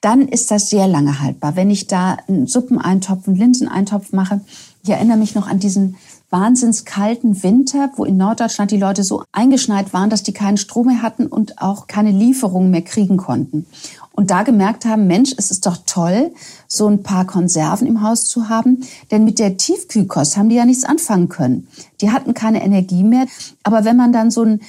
dann 0.04 0.28
ist 0.28 0.52
das 0.52 0.70
sehr 0.70 0.88
lange 0.88 1.22
haltbar. 1.22 1.56
Wenn 1.56 1.72
ich 1.72 1.88
da 1.88 2.18
einen 2.28 2.46
Suppeneintopf, 2.46 3.26
einen 3.26 3.38
Linseneintopf 3.38 4.12
mache, 4.12 4.42
ich 4.84 4.90
erinnere 4.90 5.18
mich 5.18 5.34
noch 5.34 5.48
an 5.48 5.60
diesen 5.60 5.96
wahnsinns 6.30 6.84
kalten 6.84 7.42
Winter, 7.42 7.90
wo 7.96 8.04
in 8.04 8.18
Norddeutschland 8.18 8.72
die 8.72 8.78
Leute 8.78 9.04
so 9.04 9.24
eingeschneit 9.32 9.94
waren, 9.94 10.10
dass 10.10 10.24
die 10.24 10.34
keinen 10.34 10.58
Strom 10.58 10.88
mehr 10.88 11.02
hatten 11.02 11.28
und 11.28 11.62
auch 11.62 11.88
keine 11.88 12.12
Lieferungen 12.12 12.70
mehr 12.70 12.82
kriegen 12.82 13.16
konnten. 13.16 13.66
Und 14.12 14.30
da 14.30 14.44
gemerkt 14.44 14.86
haben, 14.86 15.08
Mensch, 15.08 15.34
es 15.38 15.52
ist 15.52 15.66
doch 15.66 15.78
toll, 15.86 16.34
so 16.68 16.88
ein 16.88 17.02
paar 17.02 17.26
Konserven 17.26 17.88
im 17.88 18.02
Haus 18.02 18.26
zu 18.26 18.50
haben, 18.50 18.82
denn 19.10 19.24
mit 19.24 19.40
der 19.40 19.58
Tiefkühlkost 19.58 20.36
haben 20.36 20.50
die 20.50 20.56
ja 20.56 20.66
nichts 20.66 20.84
anfangen 20.84 21.30
können. 21.30 21.68
Die 22.02 22.12
hatten 22.12 22.34
keine 22.34 22.64
Energie 22.64 23.04
mehr. 23.04 23.26
Aber 23.64 23.86
wenn 23.86 23.96
man 23.96 24.12
dann 24.12 24.30
so 24.30 24.44
ein 24.44 24.62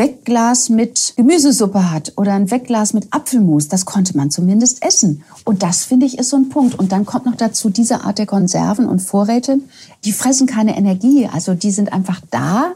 Wegglas 0.00 0.70
mit 0.70 1.12
Gemüsesuppe 1.18 1.90
hat 1.90 2.14
oder 2.16 2.32
ein 2.32 2.50
Wegglas 2.50 2.94
mit 2.94 3.08
Apfelmus, 3.10 3.68
das 3.68 3.84
konnte 3.84 4.16
man 4.16 4.30
zumindest 4.30 4.82
essen. 4.82 5.22
Und 5.44 5.62
das 5.62 5.84
finde 5.84 6.06
ich 6.06 6.18
ist 6.18 6.30
so 6.30 6.38
ein 6.38 6.48
Punkt. 6.48 6.78
Und 6.78 6.90
dann 6.90 7.04
kommt 7.04 7.26
noch 7.26 7.36
dazu 7.36 7.68
diese 7.68 8.02
Art 8.02 8.16
der 8.16 8.24
Konserven 8.24 8.88
und 8.88 9.00
Vorräte, 9.00 9.58
die 10.06 10.12
fressen 10.12 10.46
keine 10.46 10.78
Energie, 10.78 11.28
also 11.30 11.52
die 11.52 11.70
sind 11.70 11.92
einfach 11.92 12.22
da 12.30 12.72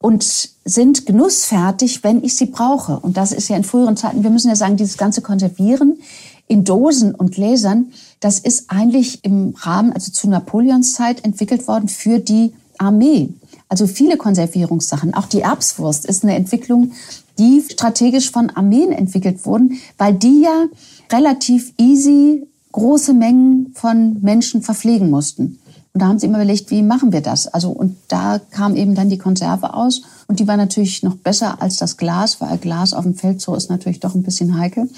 und 0.00 0.50
sind 0.64 1.06
genussfertig, 1.06 2.02
wenn 2.02 2.24
ich 2.24 2.34
sie 2.34 2.46
brauche. 2.46 2.98
Und 2.98 3.16
das 3.16 3.30
ist 3.30 3.48
ja 3.48 3.56
in 3.56 3.62
früheren 3.62 3.96
Zeiten, 3.96 4.24
wir 4.24 4.30
müssen 4.30 4.48
ja 4.48 4.56
sagen, 4.56 4.76
dieses 4.76 4.96
ganze 4.96 5.22
Konservieren 5.22 6.00
in 6.48 6.64
Dosen 6.64 7.14
und 7.14 7.36
Gläsern, 7.36 7.92
das 8.18 8.40
ist 8.40 8.68
eigentlich 8.68 9.24
im 9.24 9.54
Rahmen, 9.56 9.92
also 9.92 10.10
zu 10.10 10.28
Napoleons 10.28 10.94
Zeit 10.94 11.24
entwickelt 11.24 11.68
worden 11.68 11.88
für 11.88 12.18
die 12.18 12.52
Armee. 12.78 13.28
Also 13.68 13.86
viele 13.86 14.16
Konservierungssachen, 14.16 15.14
auch 15.14 15.26
die 15.26 15.42
Erbswurst 15.42 16.06
ist 16.06 16.24
eine 16.24 16.34
Entwicklung, 16.34 16.92
die 17.38 17.62
strategisch 17.70 18.30
von 18.30 18.50
Armeen 18.50 18.92
entwickelt 18.92 19.44
wurden, 19.44 19.78
weil 19.98 20.14
die 20.14 20.42
ja 20.42 20.64
relativ 21.12 21.72
easy 21.78 22.46
große 22.72 23.14
Mengen 23.14 23.72
von 23.74 24.20
Menschen 24.22 24.62
verpflegen 24.62 25.10
mussten. 25.10 25.58
Und 25.92 26.02
da 26.02 26.08
haben 26.08 26.18
sie 26.18 26.26
immer 26.26 26.38
überlegt, 26.38 26.70
wie 26.70 26.82
machen 26.82 27.12
wir 27.12 27.22
das? 27.22 27.48
Also, 27.48 27.70
und 27.70 27.96
da 28.08 28.40
kam 28.50 28.76
eben 28.76 28.94
dann 28.94 29.08
die 29.08 29.18
Konserve 29.18 29.74
aus. 29.74 30.02
Und 30.26 30.38
die 30.38 30.46
war 30.46 30.56
natürlich 30.56 31.02
noch 31.02 31.16
besser 31.16 31.60
als 31.60 31.76
das 31.76 31.96
Glas, 31.96 32.40
weil 32.40 32.58
Glas 32.58 32.92
auf 32.92 33.04
dem 33.04 33.14
Feldzoo 33.14 33.54
ist 33.54 33.70
natürlich 33.70 34.00
doch 34.00 34.14
ein 34.14 34.22
bisschen 34.22 34.58
heikel. 34.58 34.88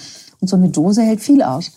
Und 0.41 0.49
so 0.49 0.57
eine 0.57 0.69
Dose 0.69 1.03
hält 1.03 1.21
viel 1.21 1.43
aus. 1.43 1.73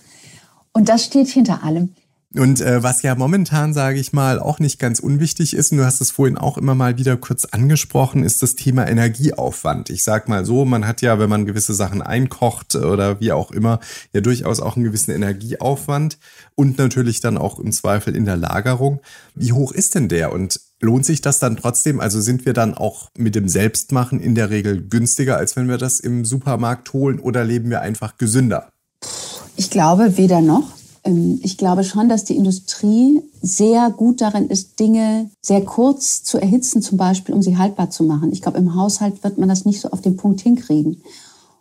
Und 0.73 0.89
das 0.89 1.05
steht 1.05 1.27
hinter 1.29 1.63
allem. 1.63 1.93
Und 2.35 2.61
äh, 2.61 2.81
was 2.81 3.03
ja 3.03 3.13
momentan, 3.13 3.75
sage 3.75 3.99
ich 3.99 4.11
mal, 4.11 4.39
auch 4.39 4.57
nicht 4.59 4.79
ganz 4.79 4.99
unwichtig 4.99 5.55
ist, 5.55 5.71
und 5.71 5.77
du 5.77 5.85
hast 5.85 6.01
es 6.01 6.09
vorhin 6.09 6.37
auch 6.37 6.57
immer 6.57 6.73
mal 6.73 6.97
wieder 6.97 7.15
kurz 7.15 7.45
angesprochen, 7.45 8.23
ist 8.23 8.41
das 8.41 8.55
Thema 8.55 8.87
Energieaufwand. 8.87 9.91
Ich 9.91 10.03
sag 10.03 10.27
mal 10.27 10.43
so, 10.43 10.65
man 10.65 10.87
hat 10.87 11.01
ja, 11.01 11.19
wenn 11.19 11.29
man 11.29 11.45
gewisse 11.45 11.75
Sachen 11.75 12.01
einkocht 12.01 12.75
oder 12.75 13.19
wie 13.19 13.31
auch 13.31 13.51
immer, 13.51 13.79
ja 14.13 14.21
durchaus 14.21 14.61
auch 14.61 14.75
einen 14.75 14.85
gewissen 14.85 15.11
Energieaufwand 15.11 16.17
und 16.55 16.79
natürlich 16.79 17.19
dann 17.19 17.37
auch 17.37 17.59
im 17.59 17.71
Zweifel 17.71 18.15
in 18.15 18.25
der 18.25 18.37
Lagerung. 18.37 18.99
Wie 19.35 19.53
hoch 19.53 19.71
ist 19.71 19.93
denn 19.93 20.09
der 20.09 20.31
und 20.31 20.59
lohnt 20.81 21.05
sich 21.05 21.21
das 21.21 21.37
dann 21.37 21.55
trotzdem? 21.55 21.99
Also 21.99 22.19
sind 22.19 22.47
wir 22.47 22.53
dann 22.53 22.73
auch 22.73 23.09
mit 23.15 23.35
dem 23.35 23.47
Selbstmachen 23.47 24.19
in 24.19 24.33
der 24.33 24.49
Regel 24.49 24.81
günstiger, 24.81 25.37
als 25.37 25.55
wenn 25.55 25.69
wir 25.69 25.77
das 25.77 25.99
im 25.99 26.25
Supermarkt 26.25 26.93
holen 26.93 27.19
oder 27.19 27.43
leben 27.43 27.69
wir 27.69 27.81
einfach 27.81 28.17
gesünder? 28.17 28.69
Ich 29.55 29.69
glaube 29.69 30.17
weder 30.17 30.41
noch. 30.41 30.72
Ähm, 31.03 31.39
ich 31.43 31.57
glaube 31.57 31.83
schon, 31.83 32.09
dass 32.09 32.23
die 32.23 32.35
Industrie 32.35 33.21
sehr 33.41 33.89
gut 33.91 34.21
darin 34.21 34.47
ist, 34.47 34.79
Dinge 34.79 35.29
sehr 35.41 35.61
kurz 35.61 36.23
zu 36.23 36.37
erhitzen, 36.37 36.81
zum 36.81 36.97
Beispiel, 36.97 37.35
um 37.35 37.41
sie 37.41 37.57
haltbar 37.57 37.89
zu 37.89 38.03
machen. 38.03 38.31
Ich 38.31 38.41
glaube, 38.41 38.57
im 38.57 38.75
Haushalt 38.75 39.23
wird 39.23 39.37
man 39.37 39.49
das 39.49 39.65
nicht 39.65 39.81
so 39.81 39.89
auf 39.89 40.01
den 40.01 40.17
Punkt 40.17 40.41
hinkriegen. 40.41 41.01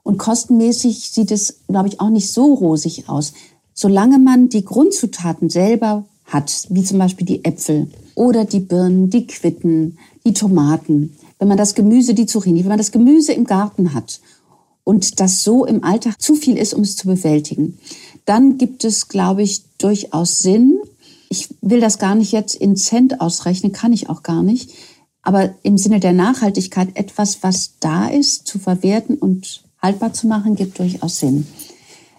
Und 0.03 0.19
kostenmäßig 0.19 1.11
sieht 1.11 1.31
es, 1.31 1.61
glaube 1.69 1.89
ich, 1.89 2.01
auch 2.01 2.11
nicht 2.11 2.33
so 2.33 2.55
rosig 2.55 3.09
aus. 3.09 3.33
Solange 3.75 4.19
man 4.19 4.49
die 4.49 4.65
Grundzutaten 4.65 5.49
selber 5.49 6.05
hat, 6.25 6.67
wie 6.71 6.83
zum 6.83 6.99
Beispiel 6.99 7.27
die 7.27 7.45
Äpfel 7.45 7.89
oder 8.15 8.45
die 8.45 8.61
Birnen, 8.61 9.11
die 9.11 9.27
Quitten, 9.27 9.99
die 10.25 10.33
Tomaten, 10.33 11.17
wenn 11.39 11.49
man 11.49 11.57
das 11.57 11.75
Gemüse, 11.75 12.15
die 12.15 12.27
Zucchini, 12.27 12.61
wenn 12.61 12.69
man 12.69 12.79
das 12.79 12.93
Gemüse 12.93 13.33
im 13.33 13.45
Garten 13.45 13.95
hat 13.95 14.21
und 14.85 15.21
das 15.21 15.43
so 15.43 15.65
im 15.65 15.85
Alltag 15.85 16.21
zu 16.21 16.35
viel 16.35 16.57
ist, 16.57 16.75
um 16.75 16.83
es 16.83 16.97
zu 16.97 17.07
bewältigen, 17.07 17.79
dann 18.25 18.59
gibt 18.59 18.85
es, 18.85 19.09
glaube 19.09 19.43
ich, 19.43 19.65
durchaus 19.79 20.39
Sinn. 20.39 20.79
Ich 21.29 21.49
will 21.61 21.81
das 21.81 21.99
gar 21.99 22.15
nicht 22.15 22.33
jetzt 22.33 22.55
in 22.55 22.77
Cent 22.77 23.21
ausrechnen, 23.21 23.73
kann 23.73 23.93
ich 23.93 24.09
auch 24.09 24.23
gar 24.23 24.43
nicht. 24.43 24.71
Aber 25.23 25.55
im 25.63 25.79
Sinne 25.79 26.01
der 26.01 26.13
Nachhaltigkeit 26.13 26.91
etwas, 26.95 27.43
was 27.43 27.75
da 27.81 28.09
ist, 28.09 28.47
zu 28.47 28.59
verwerten 28.59 29.17
und 29.17 29.63
haltbar 29.81 30.13
zu 30.13 30.27
machen, 30.27 30.57
gibt 30.57 30.79
durchaus 30.79 31.19
Sinn. 31.19 31.47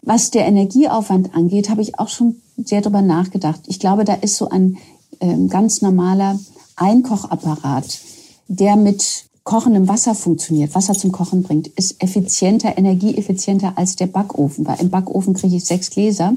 Was 0.02 0.32
der 0.32 0.46
Energieaufwand 0.46 1.34
angeht, 1.36 1.70
habe 1.70 1.82
ich 1.82 1.98
auch 2.00 2.10
schon 2.10 2.42
sehr 2.58 2.82
darüber 2.82 3.02
nachgedacht. 3.02 3.62
Ich 3.68 3.80
glaube, 3.80 4.04
da 4.04 4.14
ist 4.16 4.38
so 4.38 4.50
ein 4.50 4.78
äh, 5.20 5.48
ganz 5.48 5.82
normaler 5.82 6.40
Einkochapparat, 6.76 8.00
der 8.48 8.76
mit 8.76 9.26
kochendem 9.44 9.88
Wasser 9.88 10.16
funktioniert, 10.16 10.74
Wasser 10.74 10.94
zum 10.94 11.12
Kochen 11.12 11.44
bringt, 11.44 11.68
ist 11.68 12.02
effizienter, 12.02 12.78
energieeffizienter 12.78 13.74
als 13.76 13.96
der 13.96 14.08
Backofen, 14.08 14.66
weil 14.66 14.80
im 14.80 14.90
Backofen 14.90 15.34
kriege 15.34 15.58
ich 15.58 15.66
sechs 15.66 15.90
Gläser. 15.90 16.36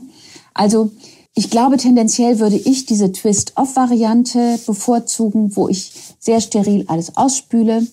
Also 0.54 0.90
ich 1.34 1.50
glaube, 1.50 1.76
tendenziell 1.76 2.38
würde 2.38 2.56
ich 2.56 2.86
diese 2.86 3.12
Twist-Off-Variante 3.12 4.58
bevorzugen, 4.66 5.54
wo 5.54 5.68
ich 5.68 5.92
sehr 6.18 6.40
steril 6.40 6.84
alles 6.88 7.16
ausspüle, 7.16 7.86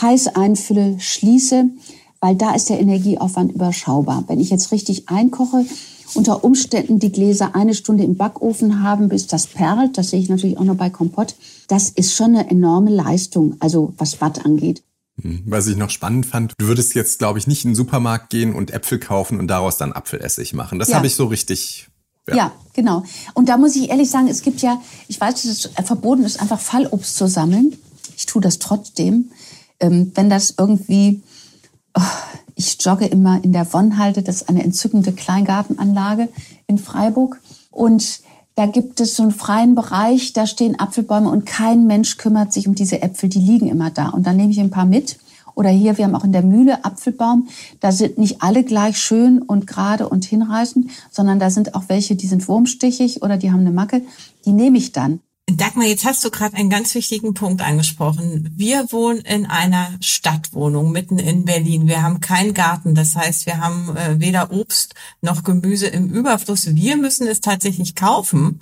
heiß 0.00 0.28
einfülle, 0.36 0.96
schließe, 0.98 1.70
weil 2.20 2.36
da 2.36 2.54
ist 2.54 2.68
der 2.68 2.80
Energieaufwand 2.80 3.52
überschaubar. 3.52 4.24
Wenn 4.26 4.40
ich 4.40 4.50
jetzt 4.50 4.70
richtig 4.70 5.08
einkoche, 5.08 5.64
unter 6.14 6.44
Umständen 6.44 6.98
die 6.98 7.10
Gläser 7.10 7.54
eine 7.54 7.74
Stunde 7.74 8.04
im 8.04 8.16
Backofen 8.16 8.82
haben, 8.82 9.08
bis 9.08 9.26
das 9.26 9.46
perlt. 9.46 9.98
Das 9.98 10.10
sehe 10.10 10.20
ich 10.20 10.28
natürlich 10.28 10.58
auch 10.58 10.64
noch 10.64 10.76
bei 10.76 10.90
Kompott. 10.90 11.34
Das 11.68 11.90
ist 11.90 12.14
schon 12.14 12.36
eine 12.36 12.50
enorme 12.50 12.90
Leistung, 12.90 13.56
also 13.60 13.94
was 13.98 14.20
Watt 14.20 14.44
angeht. 14.44 14.82
Hm, 15.20 15.44
was 15.46 15.66
ich 15.66 15.76
noch 15.76 15.90
spannend 15.90 16.26
fand, 16.26 16.54
du 16.58 16.66
würdest 16.66 16.94
jetzt, 16.94 17.18
glaube 17.18 17.38
ich, 17.38 17.46
nicht 17.46 17.64
in 17.64 17.70
den 17.70 17.76
Supermarkt 17.76 18.30
gehen 18.30 18.54
und 18.54 18.72
Äpfel 18.72 18.98
kaufen 18.98 19.38
und 19.38 19.48
daraus 19.48 19.76
dann 19.76 19.92
Apfelessig 19.92 20.54
machen. 20.54 20.78
Das 20.78 20.88
ja. 20.88 20.96
habe 20.96 21.06
ich 21.06 21.14
so 21.14 21.26
richtig. 21.26 21.88
Ja. 22.28 22.36
ja. 22.36 22.52
genau. 22.72 23.04
Und 23.34 23.48
da 23.48 23.56
muss 23.56 23.76
ich 23.76 23.90
ehrlich 23.90 24.10
sagen, 24.10 24.28
es 24.28 24.42
gibt 24.42 24.60
ja, 24.60 24.80
ich 25.08 25.20
weiß, 25.20 25.34
dass 25.34 25.44
es 25.44 25.70
verboten 25.84 26.24
ist, 26.24 26.40
einfach 26.40 26.58
Fallobst 26.58 27.16
zu 27.16 27.28
sammeln. 27.28 27.76
Ich 28.16 28.26
tue 28.26 28.42
das 28.42 28.58
trotzdem. 28.58 29.30
Ähm, 29.78 30.12
wenn 30.14 30.30
das 30.30 30.54
irgendwie, 30.58 31.22
oh, 31.96 32.02
ich 32.56 32.76
jogge 32.80 33.06
immer 33.06 33.42
in 33.42 33.52
der 33.52 33.72
Wonnhalde, 33.72 34.22
das 34.22 34.36
ist 34.36 34.48
eine 34.48 34.64
entzückende 34.64 35.12
Kleingartenanlage 35.12 36.28
in 36.66 36.78
Freiburg. 36.78 37.40
Und 37.70 38.20
da 38.54 38.66
gibt 38.66 39.00
es 39.00 39.16
so 39.16 39.24
einen 39.24 39.32
freien 39.32 39.74
Bereich, 39.74 40.32
da 40.32 40.46
stehen 40.46 40.78
Apfelbäume 40.78 41.28
und 41.28 41.44
kein 41.44 41.86
Mensch 41.86 42.18
kümmert 42.18 42.52
sich 42.52 42.68
um 42.68 42.74
diese 42.74 43.02
Äpfel, 43.02 43.28
die 43.28 43.40
liegen 43.40 43.68
immer 43.68 43.90
da. 43.90 44.10
Und 44.10 44.26
dann 44.26 44.36
nehme 44.36 44.52
ich 44.52 44.60
ein 44.60 44.70
paar 44.70 44.86
mit. 44.86 45.18
Oder 45.56 45.70
hier, 45.70 45.98
wir 45.98 46.04
haben 46.04 46.14
auch 46.14 46.24
in 46.24 46.32
der 46.32 46.42
Mühle 46.42 46.84
Apfelbaum. 46.84 47.48
Da 47.80 47.92
sind 47.92 48.18
nicht 48.18 48.42
alle 48.42 48.64
gleich 48.64 48.98
schön 48.98 49.40
und 49.40 49.66
gerade 49.66 50.08
und 50.08 50.24
hinreißend, 50.24 50.90
sondern 51.10 51.38
da 51.38 51.50
sind 51.50 51.74
auch 51.74 51.84
welche, 51.88 52.16
die 52.16 52.26
sind 52.26 52.46
wurmstichig 52.48 53.22
oder 53.22 53.36
die 53.36 53.50
haben 53.50 53.60
eine 53.60 53.70
Macke. 53.70 54.02
Die 54.44 54.52
nehme 54.52 54.78
ich 54.78 54.92
dann. 54.92 55.20
Dagmar, 55.50 55.86
jetzt 55.86 56.06
hast 56.06 56.24
du 56.24 56.30
gerade 56.30 56.56
einen 56.56 56.70
ganz 56.70 56.94
wichtigen 56.94 57.34
Punkt 57.34 57.60
angesprochen. 57.60 58.50
Wir 58.56 58.90
wohnen 58.90 59.20
in 59.20 59.44
einer 59.44 59.90
Stadtwohnung 60.00 60.90
mitten 60.90 61.18
in 61.18 61.44
Berlin. 61.44 61.86
Wir 61.86 62.02
haben 62.02 62.20
keinen 62.20 62.54
Garten. 62.54 62.94
Das 62.94 63.14
heißt, 63.14 63.44
wir 63.44 63.58
haben 63.58 63.94
äh, 63.94 64.18
weder 64.18 64.52
Obst 64.52 64.94
noch 65.20 65.44
Gemüse 65.44 65.86
im 65.86 66.10
Überfluss. 66.10 66.74
Wir 66.74 66.96
müssen 66.96 67.26
es 67.26 67.42
tatsächlich 67.42 67.94
kaufen, 67.94 68.60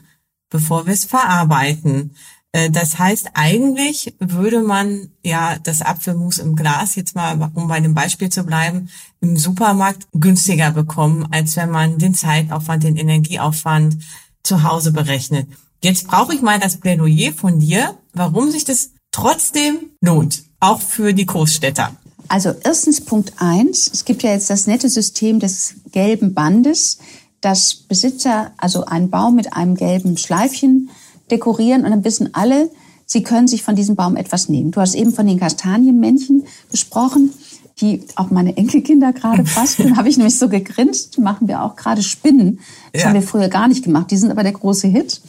bevor 0.51 0.87
wir 0.87 0.93
es 0.93 1.05
verarbeiten. 1.05 2.17
Äh, 2.51 2.71
das 2.71 2.99
heißt, 2.99 3.31
eigentlich 3.35 4.15
würde 4.19 4.63
man 4.63 5.11
ja 5.23 5.59
das 5.63 5.83
Apfelmus 5.83 6.39
im 6.39 6.57
Glas, 6.57 6.97
jetzt 6.97 7.15
mal, 7.15 7.51
um 7.55 7.69
bei 7.69 7.79
dem 7.79 7.95
Beispiel 7.95 8.29
zu 8.29 8.43
bleiben, 8.43 8.89
im 9.21 9.37
Supermarkt 9.37 10.09
günstiger 10.13 10.73
bekommen, 10.73 11.29
als 11.31 11.57
wenn 11.57 11.71
man 11.71 11.99
den 11.99 12.15
Zeitaufwand, 12.15 12.83
den 12.83 12.97
Energieaufwand 12.97 13.99
zu 14.43 14.65
Hause 14.65 14.93
berechnet. 14.93 15.47
Jetzt 15.83 16.07
brauche 16.07 16.35
ich 16.35 16.43
mal 16.43 16.61
das 16.61 16.77
Plädoyer 16.77 17.33
von 17.33 17.59
dir, 17.59 17.97
warum 18.15 18.51
sich 18.51 18.65
das 18.65 18.91
trotzdem 19.11 19.79
lohnt, 20.01 20.45
auch 20.61 20.81
für 20.81 21.13
die 21.13 21.27
Großstädter. 21.27 21.97
Also 22.29 22.55
erstens 22.63 23.01
Punkt 23.01 23.33
eins. 23.39 23.91
Es 23.93 24.05
gibt 24.05 24.23
ja 24.23 24.31
jetzt 24.31 24.49
das 24.49 24.67
nette 24.67 24.89
System 24.89 25.41
des 25.41 25.75
gelben 25.91 26.35
Bandes, 26.35 26.99
dass 27.41 27.75
Besitzer 27.75 28.53
also 28.57 28.85
einen 28.85 29.11
Baum 29.11 29.35
mit 29.35 29.53
einem 29.55 29.75
gelben 29.75 30.17
Schleifchen 30.17 30.89
dekorieren 31.31 31.85
und 31.85 31.91
dann 31.91 32.05
wissen 32.05 32.33
alle, 32.33 32.71
sie 33.05 33.25
können 33.25 33.49
sich 33.49 33.63
von 33.63 33.75
diesem 33.75 33.97
Baum 33.97 34.17
etwas 34.17 34.49
nehmen. 34.49 34.71
Du 34.71 34.81
hast 34.81 34.95
eben 34.95 35.13
von 35.13 35.27
den 35.27 35.41
Kastanienmännchen 35.41 36.45
gesprochen, 36.71 37.33
die 37.81 38.05
auch 38.15 38.31
meine 38.31 38.57
Enkelkinder 38.57 39.13
gerade 39.13 39.43
basteln. 39.43 39.97
habe 39.97 40.09
ich 40.09 40.17
nämlich 40.17 40.39
so 40.39 40.49
gegrinst. 40.49 41.19
Machen 41.19 41.49
wir 41.49 41.63
auch 41.63 41.75
gerade 41.75 42.03
Spinnen. 42.03 42.61
Das 42.93 43.03
ja. 43.03 43.09
haben 43.09 43.15
wir 43.15 43.23
früher 43.23 43.49
gar 43.49 43.67
nicht 43.67 43.83
gemacht. 43.83 44.11
Die 44.13 44.17
sind 44.17 44.31
aber 44.31 44.45
der 44.45 44.53
große 44.53 44.87
Hit. 44.87 45.21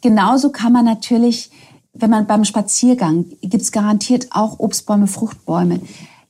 Genauso 0.00 0.50
kann 0.50 0.72
man 0.72 0.84
natürlich, 0.84 1.50
wenn 1.92 2.10
man 2.10 2.26
beim 2.26 2.44
Spaziergang, 2.44 3.26
gibt's 3.42 3.72
garantiert 3.72 4.28
auch 4.30 4.58
Obstbäume, 4.58 5.06
Fruchtbäume. 5.06 5.80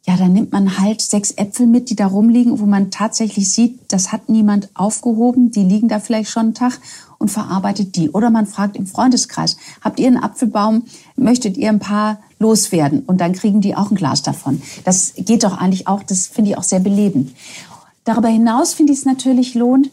Ja, 0.06 0.16
dann 0.16 0.32
nimmt 0.32 0.50
man 0.50 0.78
halt 0.78 1.02
sechs 1.02 1.30
Äpfel 1.32 1.66
mit, 1.66 1.90
die 1.90 1.96
da 1.96 2.06
rumliegen, 2.06 2.58
wo 2.58 2.66
man 2.66 2.90
tatsächlich 2.90 3.52
sieht, 3.52 3.80
das 3.88 4.12
hat 4.12 4.28
niemand 4.28 4.70
aufgehoben, 4.74 5.50
die 5.50 5.62
liegen 5.62 5.88
da 5.88 6.00
vielleicht 6.00 6.30
schon 6.30 6.46
einen 6.46 6.54
Tag 6.54 6.80
und 7.18 7.30
verarbeitet 7.30 7.96
die. 7.96 8.08
Oder 8.10 8.30
man 8.30 8.46
fragt 8.46 8.76
im 8.76 8.86
Freundeskreis, 8.86 9.58
habt 9.82 10.00
ihr 10.00 10.06
einen 10.06 10.16
Apfelbaum, 10.16 10.84
möchtet 11.16 11.58
ihr 11.58 11.68
ein 11.68 11.78
paar 11.80 12.18
loswerden? 12.38 13.02
Und 13.06 13.20
dann 13.20 13.34
kriegen 13.34 13.60
die 13.60 13.76
auch 13.76 13.90
ein 13.90 13.96
Glas 13.96 14.22
davon. 14.22 14.62
Das 14.84 15.12
geht 15.16 15.44
doch 15.44 15.58
eigentlich 15.58 15.86
auch, 15.86 16.02
das 16.02 16.26
finde 16.26 16.52
ich 16.52 16.58
auch 16.58 16.62
sehr 16.62 16.80
belebend. 16.80 17.32
Darüber 18.04 18.28
hinaus 18.28 18.72
finde 18.72 18.94
ich 18.94 19.00
es 19.00 19.04
natürlich 19.04 19.54
lohnt, 19.54 19.90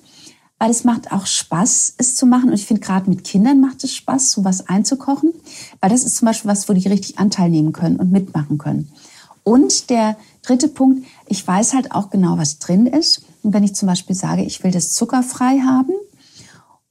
weil 0.59 0.71
es 0.71 0.83
macht 0.83 1.11
auch 1.11 1.25
Spaß, 1.25 1.95
es 1.97 2.15
zu 2.15 2.25
machen. 2.25 2.49
Und 2.49 2.55
ich 2.55 2.65
finde, 2.65 2.81
gerade 2.81 3.09
mit 3.09 3.23
Kindern 3.23 3.61
macht 3.61 3.83
es 3.83 3.93
Spaß, 3.93 4.31
sowas 4.31 4.67
einzukochen, 4.67 5.33
weil 5.81 5.89
das 5.89 6.03
ist 6.03 6.17
zum 6.17 6.25
Beispiel 6.25 6.49
was, 6.49 6.67
wo 6.67 6.73
die 6.73 6.87
richtig 6.87 7.19
Anteil 7.19 7.49
nehmen 7.49 7.73
können 7.73 7.97
und 7.97 8.11
mitmachen 8.11 8.57
können. 8.57 8.89
Und 9.43 9.89
der 9.89 10.17
dritte 10.41 10.67
Punkt, 10.67 11.05
ich 11.27 11.45
weiß 11.45 11.73
halt 11.73 11.91
auch 11.91 12.09
genau, 12.09 12.37
was 12.37 12.59
drin 12.59 12.85
ist. 12.85 13.23
Und 13.43 13.53
wenn 13.53 13.63
ich 13.63 13.75
zum 13.75 13.87
Beispiel 13.87 14.15
sage, 14.15 14.43
ich 14.43 14.63
will 14.63 14.71
das 14.71 14.93
zuckerfrei 14.93 15.59
haben, 15.59 15.93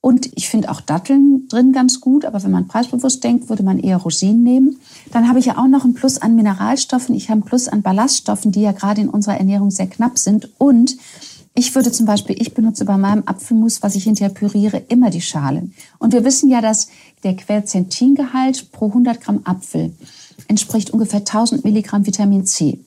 und 0.07 0.31
ich 0.37 0.49
finde 0.49 0.71
auch 0.71 0.81
Datteln 0.81 1.49
drin 1.49 1.73
ganz 1.73 2.01
gut, 2.01 2.25
aber 2.25 2.41
wenn 2.45 2.53
man 2.53 2.69
preisbewusst 2.69 3.25
denkt, 3.25 3.49
würde 3.49 3.65
man 3.65 3.81
eher 3.81 3.97
Rosinen 3.97 4.45
nehmen. 4.45 4.79
Dann 5.11 5.29
habe 5.29 5.41
ich 5.41 5.47
ja 5.47 5.59
auch 5.59 5.67
noch 5.67 5.85
ein 5.85 5.95
Plus 5.95 6.19
an 6.19 6.37
Mineralstoffen, 6.37 7.13
ich 7.13 7.29
habe 7.29 7.41
ein 7.41 7.45
Plus 7.45 7.67
an 7.67 7.83
Ballaststoffen, 7.83 8.53
die 8.53 8.61
ja 8.61 8.71
gerade 8.71 9.01
in 9.01 9.09
unserer 9.09 9.37
Ernährung 9.37 9.73
sehr 9.73 9.89
knapp 9.89 10.17
sind. 10.17 10.49
Und 10.59 10.97
ich 11.59 11.75
würde 11.75 11.91
zum 11.91 12.05
Beispiel, 12.05 12.37
ich 12.39 12.53
benutze 12.53 12.85
bei 12.85 12.99
meinem 12.99 13.23
Apfelmus, 13.25 13.83
was 13.83 13.95
ich 13.95 14.05
hinterher 14.05 14.33
püriere, 14.33 14.83
immer 14.89 15.09
die 15.09 15.23
Schale. 15.23 15.69
Und 15.99 16.13
wir 16.13 16.23
wissen 16.23 16.51
ja, 16.51 16.61
dass 16.61 16.89
der 17.25 17.35
Quercetingehalt 17.35 18.71
pro 18.73 18.89
100 18.89 19.23
Gramm 19.23 19.41
Apfel 19.45 19.95
entspricht 20.49 20.91
ungefähr 20.91 21.21
1000 21.21 21.65
Milligramm 21.65 22.07
Vitamin 22.07 22.45
C. 22.45 22.81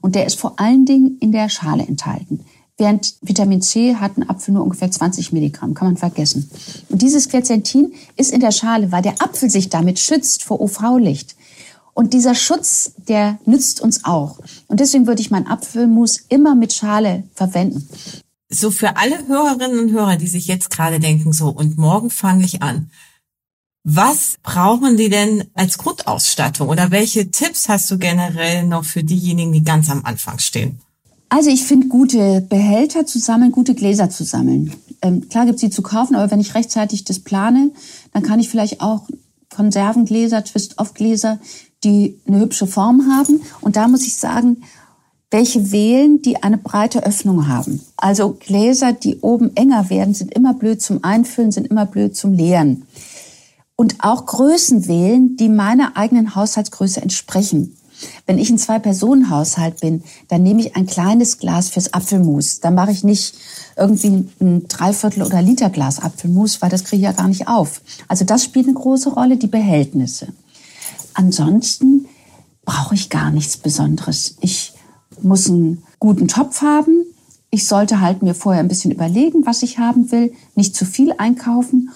Und 0.00 0.14
der 0.14 0.24
ist 0.24 0.40
vor 0.40 0.58
allen 0.58 0.86
Dingen 0.86 1.18
in 1.20 1.32
der 1.32 1.50
Schale 1.50 1.86
enthalten. 1.86 2.40
Während 2.78 3.16
Vitamin 3.20 3.60
C 3.60 3.96
hat 3.96 4.16
ein 4.16 4.30
Apfel 4.30 4.54
nur 4.54 4.62
ungefähr 4.62 4.90
20 4.90 5.32
Milligramm, 5.32 5.74
kann 5.74 5.88
man 5.88 5.96
vergessen. 5.98 6.48
Und 6.88 7.02
dieses 7.02 7.28
Quercetin 7.28 7.92
ist 8.16 8.32
in 8.32 8.40
der 8.40 8.52
Schale, 8.52 8.90
weil 8.90 9.02
der 9.02 9.20
Apfel 9.20 9.50
sich 9.50 9.68
damit 9.68 9.98
schützt 9.98 10.44
vor 10.44 10.62
UV-Licht. 10.62 11.36
Und 11.98 12.14
dieser 12.14 12.36
Schutz, 12.36 12.92
der 13.08 13.40
nützt 13.44 13.80
uns 13.80 14.04
auch. 14.04 14.38
Und 14.68 14.78
deswegen 14.78 15.08
würde 15.08 15.20
ich 15.20 15.32
mein 15.32 15.48
Apfelmus 15.48 16.20
immer 16.28 16.54
mit 16.54 16.72
Schale 16.72 17.24
verwenden. 17.34 17.88
So 18.48 18.70
für 18.70 18.96
alle 18.96 19.26
Hörerinnen 19.26 19.80
und 19.80 19.90
Hörer, 19.90 20.14
die 20.14 20.28
sich 20.28 20.46
jetzt 20.46 20.70
gerade 20.70 21.00
denken, 21.00 21.32
so, 21.32 21.48
und 21.48 21.76
morgen 21.76 22.10
fange 22.10 22.44
ich 22.44 22.62
an. 22.62 22.92
Was 23.82 24.36
brauchen 24.44 24.96
die 24.96 25.08
denn 25.08 25.42
als 25.54 25.76
Grundausstattung 25.76 26.68
oder 26.68 26.92
welche 26.92 27.32
Tipps 27.32 27.68
hast 27.68 27.90
du 27.90 27.98
generell 27.98 28.64
noch 28.64 28.84
für 28.84 29.02
diejenigen, 29.02 29.50
die 29.50 29.64
ganz 29.64 29.90
am 29.90 30.04
Anfang 30.04 30.38
stehen? 30.38 30.78
Also 31.30 31.50
ich 31.50 31.64
finde 31.64 31.88
gute 31.88 32.42
Behälter 32.42 33.06
zu 33.06 33.18
sammeln, 33.18 33.50
gute 33.50 33.74
Gläser 33.74 34.08
zu 34.08 34.22
sammeln. 34.22 34.72
Ähm, 35.02 35.28
klar 35.28 35.46
gibt 35.46 35.58
sie 35.58 35.70
zu 35.70 35.82
kaufen, 35.82 36.14
aber 36.14 36.30
wenn 36.30 36.38
ich 36.38 36.54
rechtzeitig 36.54 37.04
das 37.06 37.18
plane, 37.18 37.72
dann 38.12 38.22
kann 38.22 38.38
ich 38.38 38.48
vielleicht 38.48 38.82
auch 38.82 39.08
Konservengläser, 39.50 40.44
Twist-off-Gläser 40.44 41.40
die 41.84 42.18
eine 42.26 42.40
hübsche 42.40 42.66
Form 42.66 43.10
haben. 43.10 43.40
Und 43.60 43.76
da 43.76 43.88
muss 43.88 44.06
ich 44.06 44.16
sagen, 44.16 44.62
welche 45.30 45.72
wählen, 45.72 46.22
die 46.22 46.42
eine 46.42 46.58
breite 46.58 47.04
Öffnung 47.04 47.48
haben. 47.48 47.80
Also 47.96 48.36
Gläser, 48.38 48.92
die 48.92 49.18
oben 49.20 49.54
enger 49.56 49.90
werden, 49.90 50.14
sind 50.14 50.32
immer 50.34 50.54
blöd 50.54 50.80
zum 50.80 51.04
Einfüllen, 51.04 51.52
sind 51.52 51.66
immer 51.66 51.86
blöd 51.86 52.16
zum 52.16 52.32
Leeren. 52.32 52.84
Und 53.76 53.96
auch 54.00 54.26
Größen 54.26 54.88
wählen, 54.88 55.36
die 55.36 55.48
meiner 55.48 55.96
eigenen 55.96 56.34
Haushaltsgröße 56.34 57.02
entsprechen. 57.02 57.76
Wenn 58.26 58.38
ich 58.38 58.50
ein 58.50 58.58
Zwei-Personen-Haushalt 58.58 59.80
bin, 59.80 60.02
dann 60.28 60.42
nehme 60.42 60.60
ich 60.60 60.76
ein 60.76 60.86
kleines 60.86 61.38
Glas 61.38 61.68
fürs 61.68 61.92
Apfelmus. 61.92 62.60
Dann 62.60 62.74
mache 62.74 62.92
ich 62.92 63.04
nicht 63.04 63.34
irgendwie 63.76 64.28
ein 64.40 64.68
Dreiviertel 64.68 65.22
oder 65.22 65.42
Liter 65.42 65.70
Glas 65.70 66.00
Apfelmus, 66.00 66.62
weil 66.62 66.70
das 66.70 66.84
kriege 66.84 66.96
ich 66.96 67.04
ja 67.04 67.12
gar 67.12 67.28
nicht 67.28 67.48
auf. 67.48 67.82
Also 68.06 68.24
das 68.24 68.44
spielt 68.44 68.66
eine 68.66 68.74
große 68.74 69.10
Rolle, 69.10 69.36
die 69.36 69.46
Behältnisse. 69.46 70.28
Ansonsten 71.18 72.06
brauche 72.64 72.94
ich 72.94 73.10
gar 73.10 73.32
nichts 73.32 73.56
Besonderes. 73.56 74.36
Ich 74.40 74.72
muss 75.20 75.50
einen 75.50 75.82
guten 75.98 76.28
Topf 76.28 76.62
haben. 76.62 77.04
Ich 77.50 77.66
sollte 77.66 78.00
halt 78.00 78.22
mir 78.22 78.36
vorher 78.36 78.62
ein 78.62 78.68
bisschen 78.68 78.92
überlegen, 78.92 79.44
was 79.44 79.64
ich 79.64 79.78
haben 79.78 80.12
will, 80.12 80.32
nicht 80.54 80.76
zu 80.76 80.84
viel 80.84 81.12
einkaufen 81.18 81.90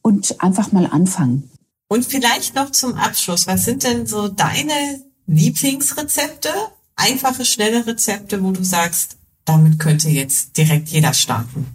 und 0.00 0.40
einfach 0.40 0.70
mal 0.70 0.86
anfangen. 0.86 1.50
Und 1.88 2.06
vielleicht 2.06 2.54
noch 2.54 2.70
zum 2.70 2.94
Abschluss, 2.94 3.48
was 3.48 3.64
sind 3.64 3.82
denn 3.82 4.06
so 4.06 4.28
deine 4.28 5.02
Lieblingsrezepte? 5.26 6.50
Einfache, 6.94 7.44
schnelle 7.44 7.84
Rezepte, 7.84 8.44
wo 8.44 8.52
du 8.52 8.62
sagst, 8.62 9.16
damit 9.44 9.80
könnte 9.80 10.08
jetzt 10.08 10.56
direkt 10.56 10.88
jeder 10.90 11.14
starten. 11.14 11.66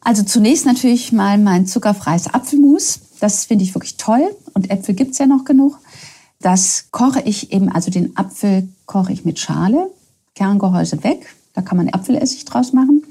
Also 0.00 0.24
zunächst 0.24 0.66
natürlich 0.66 1.12
mal 1.12 1.38
mein 1.38 1.68
zuckerfreies 1.68 2.26
Apfelmus. 2.26 2.98
Das 3.20 3.44
finde 3.44 3.64
ich 3.64 3.74
wirklich 3.74 3.96
toll. 3.96 4.34
Und 4.54 4.70
Äpfel 4.70 4.94
gibt's 4.94 5.18
ja 5.18 5.26
noch 5.26 5.44
genug. 5.44 5.78
Das 6.40 6.86
koche 6.90 7.20
ich 7.24 7.52
eben, 7.52 7.68
also 7.68 7.90
den 7.90 8.16
Apfel 8.16 8.68
koche 8.86 9.12
ich 9.12 9.24
mit 9.24 9.38
Schale, 9.38 9.90
Kerngehäuse 10.34 11.02
weg. 11.02 11.34
Da 11.54 11.62
kann 11.62 11.76
man 11.76 11.88
Apfelessig 11.88 12.44
draus 12.44 12.72
machen. 12.72 13.02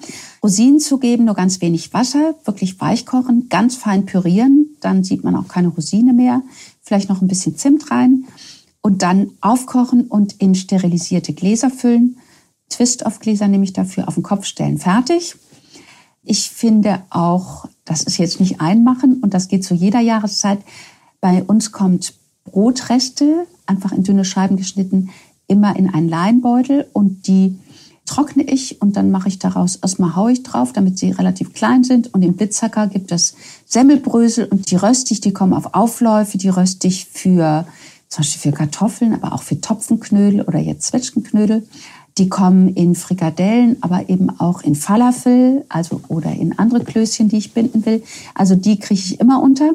Rosinen 0.41 0.79
zugeben, 0.79 1.25
nur 1.25 1.35
ganz 1.35 1.59
wenig 1.59 1.93
Wasser, 1.93 2.35
wirklich 2.45 2.79
weich 2.79 3.05
kochen, 3.05 3.49
ganz 3.49 3.75
fein 3.75 4.05
pürieren. 4.05 4.77
Dann 4.79 5.03
sieht 5.03 5.25
man 5.25 5.35
auch 5.35 5.49
keine 5.49 5.67
Rosine 5.67 6.13
mehr. 6.13 6.41
Vielleicht 6.81 7.09
noch 7.09 7.21
ein 7.21 7.27
bisschen 7.27 7.57
Zimt 7.57 7.91
rein. 7.91 8.25
Und 8.81 9.01
dann 9.01 9.31
aufkochen 9.41 10.05
und 10.05 10.33
in 10.39 10.55
sterilisierte 10.55 11.33
Gläser 11.33 11.69
füllen. 11.69 12.17
Twist-off-Gläser 12.69 13.49
nehme 13.49 13.65
ich 13.65 13.73
dafür 13.73 14.07
auf 14.07 14.13
den 14.13 14.23
Kopf 14.23 14.45
stellen. 14.45 14.77
Fertig. 14.77 15.35
Ich 16.29 16.49
finde 16.49 17.03
auch, 17.09 17.67
das 17.85 18.03
ist 18.03 18.17
jetzt 18.17 18.41
nicht 18.41 18.59
einmachen 18.59 19.21
und 19.21 19.33
das 19.33 19.47
geht 19.47 19.63
zu 19.63 19.73
jeder 19.73 20.01
Jahreszeit. 20.01 20.59
Bei 21.21 21.41
uns 21.41 21.71
kommt 21.71 22.13
Brotreste, 22.43 23.47
einfach 23.65 23.93
in 23.93 24.03
dünne 24.03 24.25
Scheiben 24.25 24.57
geschnitten, 24.57 25.09
immer 25.47 25.77
in 25.77 25.93
einen 25.93 26.09
Leinbeutel 26.09 26.85
und 26.91 27.27
die 27.27 27.57
trockne 28.05 28.43
ich 28.43 28.81
und 28.81 28.97
dann 28.97 29.09
mache 29.09 29.29
ich 29.29 29.39
daraus 29.39 29.77
erstmal 29.77 30.17
hauig 30.17 30.43
drauf, 30.43 30.73
damit 30.73 30.99
sie 30.99 31.11
relativ 31.11 31.53
klein 31.53 31.85
sind. 31.85 32.13
Und 32.13 32.23
im 32.23 32.33
Blitzhacker 32.35 32.87
gibt 32.87 33.13
es 33.13 33.35
Semmelbrösel 33.65 34.45
und 34.45 34.69
die 34.69 34.75
röste 34.75 35.13
ich, 35.13 35.21
die 35.21 35.33
kommen 35.33 35.53
auf 35.53 35.73
Aufläufe, 35.75 36.37
die 36.37 36.49
röste 36.49 36.87
ich 36.87 37.05
für 37.05 37.65
zum 38.09 38.23
Beispiel 38.23 38.51
für 38.51 38.57
Kartoffeln, 38.57 39.13
aber 39.13 39.33
auch 39.33 39.43
für 39.43 39.59
Topfenknödel 39.59 40.41
oder 40.41 40.59
jetzt 40.59 40.87
Zwetschgenknödel. 40.87 41.67
Die 42.17 42.29
kommen 42.29 42.69
in 42.69 42.95
Frikadellen, 42.95 43.77
aber 43.81 44.09
eben 44.09 44.29
auch 44.39 44.61
in 44.61 44.75
Falafel, 44.75 45.65
also 45.69 46.01
oder 46.07 46.31
in 46.31 46.57
andere 46.57 46.83
Klößchen, 46.83 47.29
die 47.29 47.37
ich 47.37 47.53
binden 47.53 47.85
will. 47.85 48.03
Also 48.33 48.55
die 48.55 48.79
kriege 48.79 48.99
ich 48.99 49.19
immer 49.19 49.41
unter. 49.41 49.71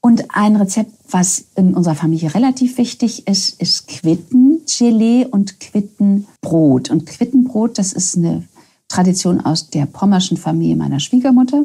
Und 0.00 0.34
ein 0.34 0.56
Rezept, 0.56 0.90
was 1.10 1.44
in 1.54 1.74
unserer 1.74 1.94
Familie 1.94 2.34
relativ 2.34 2.76
wichtig 2.76 3.28
ist, 3.28 3.60
ist 3.60 3.86
Quittengelee 3.86 5.26
und 5.26 5.60
Quittenbrot. 5.60 6.90
Und 6.90 7.06
Quittenbrot, 7.06 7.78
das 7.78 7.92
ist 7.92 8.16
eine 8.16 8.42
Tradition 8.88 9.40
aus 9.40 9.70
der 9.70 9.86
pommerschen 9.86 10.36
Familie 10.36 10.76
meiner 10.76 10.98
Schwiegermutter. 11.00 11.64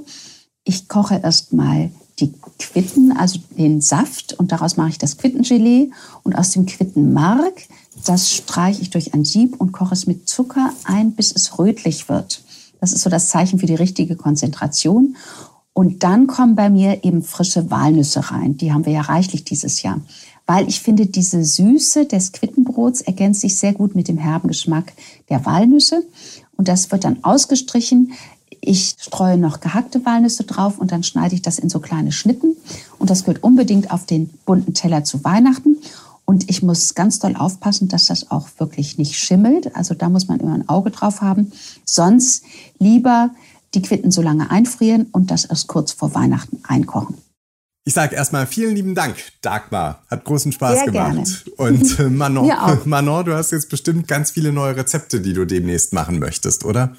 Ich 0.64 0.88
koche 0.88 1.20
erst 1.22 1.52
mal 1.52 1.90
die 2.20 2.32
Quitten, 2.60 3.12
also 3.12 3.40
den 3.58 3.82
Saft, 3.82 4.34
und 4.34 4.52
daraus 4.52 4.78
mache 4.78 4.90
ich 4.90 4.98
das 4.98 5.18
Quittengelee. 5.18 5.90
Und 6.24 6.36
aus 6.36 6.52
dem 6.52 6.66
Quittenmark, 6.66 7.54
das 8.08 8.32
streiche 8.32 8.82
ich 8.82 8.90
durch 8.90 9.14
ein 9.14 9.26
Sieb 9.26 9.60
und 9.60 9.72
koche 9.72 9.94
es 9.94 10.08
mit 10.08 10.28
Zucker 10.30 10.74
ein, 10.86 11.12
bis 11.14 11.32
es 11.32 11.60
rötlich 11.60 12.10
wird. 12.10 12.42
Das 12.80 12.94
ist 12.94 13.02
so 13.02 13.10
das 13.10 13.30
Zeichen 13.30 13.60
für 13.60 13.66
die 13.66 13.76
richtige 13.76 14.16
Konzentration. 14.16 15.16
Und 15.74 16.04
dann 16.04 16.28
kommen 16.28 16.56
bei 16.56 16.70
mir 16.70 17.04
eben 17.04 17.22
frische 17.22 17.70
Walnüsse 17.70 18.32
rein. 18.32 18.58
Die 18.58 18.74
haben 18.74 18.86
wir 18.86 18.94
ja 18.94 19.02
reichlich 19.02 19.44
dieses 19.44 19.84
Jahr. 19.84 20.02
Weil 20.46 20.68
ich 20.68 20.80
finde, 20.80 21.06
diese 21.06 21.44
Süße 21.44 22.06
des 22.06 22.32
Quittenbrots 22.32 23.02
ergänzt 23.02 23.42
sich 23.42 23.58
sehr 23.58 23.74
gut 23.74 23.94
mit 23.94 24.08
dem 24.08 24.18
herben 24.18 24.48
Geschmack 24.48 24.94
der 25.30 25.46
Walnüsse. 25.46 26.04
Und 26.56 26.68
das 26.68 26.92
wird 26.92 27.04
dann 27.04 27.24
ausgestrichen. 27.24 28.14
Ich 28.62 28.96
streue 29.00 29.38
noch 29.38 29.60
gehackte 29.60 30.04
Walnüsse 30.06 30.46
drauf 30.46 30.80
und 30.80 30.92
dann 30.92 31.04
schneide 31.04 31.36
ich 31.36 31.42
das 31.42 31.60
in 31.60 31.70
so 31.70 31.80
kleine 31.80 32.12
Schnitten. 32.12 32.56
Und 32.98 33.10
das 33.10 33.24
gehört 33.24 33.44
unbedingt 33.44 33.92
auf 33.92 34.06
den 34.06 34.30
bunten 34.46 34.74
Teller 34.74 35.04
zu 35.04 35.24
Weihnachten. 35.24 35.78
Und 36.30 36.50
ich 36.50 36.62
muss 36.62 36.94
ganz 36.94 37.20
doll 37.20 37.38
aufpassen, 37.38 37.88
dass 37.88 38.06
das 38.08 38.32
auch 38.32 38.50
wirklich 38.58 38.98
nicht 38.98 39.18
schimmelt. 39.18 39.74
Also 39.76 39.94
da 39.94 40.10
muss 40.10 40.28
man 40.28 40.42
immer 40.42 40.54
ein 40.54 40.68
Auge 40.68 40.92
drauf 40.92 41.22
haben. 41.22 41.54
Sonst 41.86 42.44
lieber 42.80 43.32
die 43.74 43.82
Quitten 43.82 44.12
so 44.12 44.22
lange 44.22 44.52
einfrieren 44.52 45.08
und 45.14 45.32
das 45.32 45.46
erst 45.46 45.68
kurz 45.68 45.94
vor 45.94 46.14
Weihnachten 46.14 46.60
einkochen. 46.68 47.18
Ich 47.86 47.94
sage 47.94 48.18
erstmal 48.18 48.46
vielen 48.46 48.76
lieben 48.76 48.94
Dank, 48.94 49.16
Dagmar. 49.42 50.04
Hat 50.10 50.26
großen 50.26 50.52
Spaß 50.52 50.80
Sehr 50.80 50.86
gemacht. 50.88 51.46
Gerne. 51.46 51.72
Und 51.72 52.00
äh, 52.00 52.04
Manon. 52.10 52.52
Manon, 52.84 53.24
du 53.24 53.34
hast 53.34 53.52
jetzt 53.52 53.70
bestimmt 53.70 54.10
ganz 54.10 54.32
viele 54.32 54.52
neue 54.52 54.76
Rezepte, 54.76 55.22
die 55.22 55.32
du 55.32 55.46
demnächst 55.46 55.94
machen 55.94 56.20
möchtest, 56.20 56.66
oder? 56.66 56.94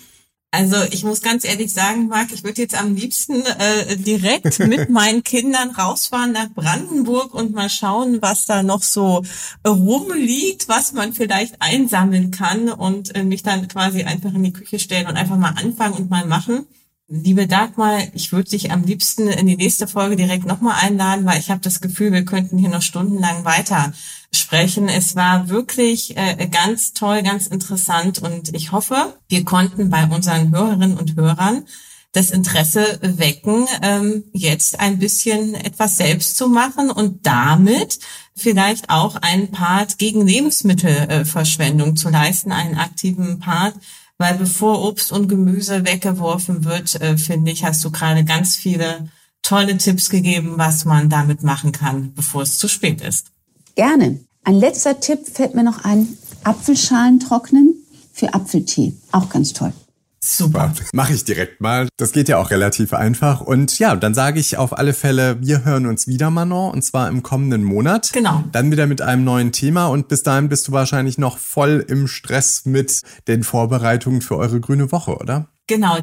Also 0.51 0.77
ich 0.91 1.05
muss 1.05 1.21
ganz 1.21 1.45
ehrlich 1.45 1.75
sagen, 1.75 2.09
Marc, 2.09 2.33
ich 2.33 2.43
würde 2.43 2.63
jetzt 2.63 2.75
am 2.75 2.95
liebsten 2.95 3.43
äh, 3.43 3.97
direkt 3.99 4.59
mit 4.67 4.89
meinen 4.89 5.23
Kindern 5.23 5.71
rausfahren 5.71 6.33
nach 6.33 6.49
Brandenburg 6.55 7.35
und 7.35 7.53
mal 7.53 7.69
schauen, 7.69 8.23
was 8.23 8.47
da 8.47 8.63
noch 8.63 8.83
so 8.83 9.23
rumliegt, 9.67 10.69
was 10.69 10.93
man 10.93 11.13
vielleicht 11.13 11.61
einsammeln 11.61 12.31
kann 12.31 12.71
und 12.71 13.15
äh, 13.15 13.25
mich 13.25 13.43
dann 13.43 13.69
quasi 13.69 14.05
einfach 14.05 14.33
in 14.33 14.43
die 14.43 14.53
Küche 14.55 14.79
stellen 14.79 15.07
und 15.07 15.17
einfach 15.17 15.37
mal 15.37 15.55
anfangen 15.63 15.95
und 15.95 16.11
mal 16.11 16.25
machen. 16.25 16.67
Liebe 17.11 17.47
Dagmar, 17.47 18.01
ich 18.15 18.33
würde 18.33 18.51
dich 18.51 18.71
am 18.71 18.85
liebsten 18.85 19.29
in 19.29 19.47
die 19.47 19.57
nächste 19.57 19.87
Folge 19.87 20.17
direkt 20.17 20.47
nochmal 20.47 20.77
einladen, 20.81 21.25
weil 21.27 21.41
ich 21.41 21.51
habe 21.51 21.61
das 21.61 21.81
Gefühl, 21.81 22.13
wir 22.13 22.25
könnten 22.25 22.59
hier 22.59 22.69
noch 22.69 22.83
stundenlang 22.83 23.45
weiter 23.45 23.93
sprechen. 24.33 24.89
Es 24.89 25.17
war 25.17 25.49
wirklich 25.49 26.17
äh, 26.17 26.49
ganz 26.49 26.93
toll, 26.93 27.23
ganz 27.23 27.47
interessant 27.47 28.19
und 28.19 28.55
ich 28.55 28.73
hoffe, 28.73 29.19
wir 29.29 29.45
konnten 29.45 29.91
bei 29.91 30.05
unseren 30.07 30.51
Hörerinnen 30.53 30.99
und 30.99 31.17
Hörern 31.17 31.65
das 32.13 32.31
Interesse 32.31 32.99
wecken, 33.03 33.67
ähm, 33.83 34.25
jetzt 34.33 34.81
ein 34.81 34.99
bisschen 34.99 35.55
etwas 35.55 35.97
selbst 35.97 36.37
zu 36.37 36.49
machen 36.49 36.91
und 36.91 37.27
damit 37.27 37.99
vielleicht 38.35 38.89
auch 38.89 39.17
einen 39.17 39.51
Part 39.51 39.99
gegen 39.99 40.27
Lebensmittelverschwendung 40.27 41.97
zu 41.97 42.09
leisten, 42.09 42.51
einen 42.53 42.77
aktiven 42.77 43.41
Part, 43.41 43.75
weil 44.17 44.35
bevor 44.35 44.83
Obst 44.85 45.13
und 45.13 45.29
Gemüse 45.29 45.85
weggeworfen 45.85 46.65
wird, 46.65 47.01
äh, 47.01 47.19
finde 47.19 47.53
ich, 47.53 47.65
hast 47.65 47.85
du 47.85 47.91
gerade 47.91 48.25
ganz 48.25 48.57
viele 48.57 49.11
tolle 49.43 49.77
Tipps 49.77 50.11
gegeben, 50.11 50.55
was 50.57 50.85
man 50.85 51.09
damit 51.09 51.43
machen 51.43 51.73
kann, 51.73 52.15
bevor 52.15 52.43
es 52.43 52.59
zu 52.59 52.69
spät 52.69 53.01
ist. 53.01 53.33
Gerne. 53.79 54.19
Ein 54.43 54.57
letzter 54.57 54.99
Tipp 54.99 55.21
fällt 55.33 55.55
mir 55.55 55.63
noch 55.63 55.85
ein. 55.85 56.09
Apfelschalen 56.43 57.21
trocknen 57.21 57.77
für 58.13 58.35
Apfeltee. 58.35 58.93
Auch 59.13 59.29
ganz 59.29 59.53
toll. 59.53 59.73
Super. 60.19 60.75
Mache 60.93 61.13
ich 61.13 61.23
direkt 61.23 61.61
mal. 61.61 61.89
Das 61.97 62.11
geht 62.11 62.29
ja 62.29 62.39
auch 62.39 62.51
relativ 62.51 62.93
einfach. 62.93 63.41
Und 63.41 63.79
ja, 63.79 63.95
dann 63.95 64.15
sage 64.15 64.41
ich 64.41 64.57
auf 64.57 64.77
alle 64.77 64.95
Fälle, 64.95 65.41
wir 65.43 65.65
hören 65.65 65.87
uns 65.87 66.09
wieder, 66.09 66.29
Manon, 66.29 66.73
und 66.73 66.83
zwar 66.83 67.09
im 67.09 67.23
kommenden 67.23 67.63
Monat. 67.63 68.11
Genau. 68.13 68.43
Dann 68.51 68.73
wieder 68.73 68.89
mit 68.89 69.01
einem 69.01 69.23
neuen 69.23 69.53
Thema 69.53 69.87
und 69.87 70.09
bis 70.09 70.25
dahin 70.25 70.49
bist 70.49 70.67
du 70.67 70.73
wahrscheinlich 70.73 71.17
noch 71.17 71.39
voll 71.39 71.85
im 71.87 72.09
Stress 72.09 72.65
mit 72.65 73.03
den 73.29 73.45
Vorbereitungen 73.45 74.23
für 74.23 74.39
eure 74.39 74.59
grüne 74.59 74.91
Woche, 74.91 75.17
oder? 75.17 75.47
Genau. 75.69 75.99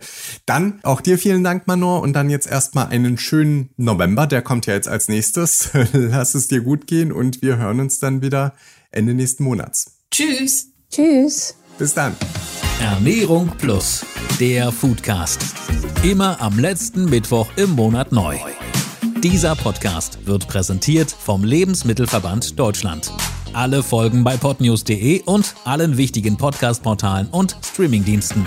Dann 0.45 0.79
auch 0.83 1.01
dir 1.01 1.17
vielen 1.17 1.43
Dank, 1.43 1.67
Manon, 1.67 2.01
und 2.01 2.13
dann 2.13 2.29
jetzt 2.29 2.47
erstmal 2.47 2.87
einen 2.87 3.17
schönen 3.17 3.71
November. 3.75 4.27
Der 4.27 4.41
kommt 4.41 4.67
ja 4.67 4.73
jetzt 4.73 4.87
als 4.87 5.09
nächstes. 5.09 5.71
Lass 5.91 6.35
es 6.35 6.47
dir 6.47 6.61
gut 6.61 6.87
gehen 6.87 7.11
und 7.11 7.41
wir 7.41 7.57
hören 7.57 7.81
uns 7.81 7.99
dann 7.99 8.21
wieder 8.21 8.53
Ende 8.91 9.13
nächsten 9.13 9.43
Monats. 9.43 9.97
Tschüss. 10.11 10.67
Tschüss. 10.89 11.55
Bis 11.77 11.93
dann. 11.93 12.15
Ernährung 12.79 13.51
Plus, 13.57 14.05
der 14.39 14.71
Foodcast. 14.71 15.41
Immer 16.03 16.41
am 16.41 16.59
letzten 16.59 17.05
Mittwoch 17.05 17.49
im 17.57 17.71
Monat 17.71 18.11
neu. 18.11 18.37
Dieser 19.17 19.55
Podcast 19.55 20.27
wird 20.27 20.47
präsentiert 20.47 21.11
vom 21.11 21.43
Lebensmittelverband 21.43 22.59
Deutschland. 22.59 23.11
Alle 23.53 23.81
Folgen 23.81 24.23
bei 24.23 24.37
podnews.de 24.37 25.23
und 25.23 25.55
allen 25.63 25.97
wichtigen 25.97 26.37
Podcast-Portalen 26.37 27.27
und 27.27 27.57
Streamingdiensten. 27.63 28.45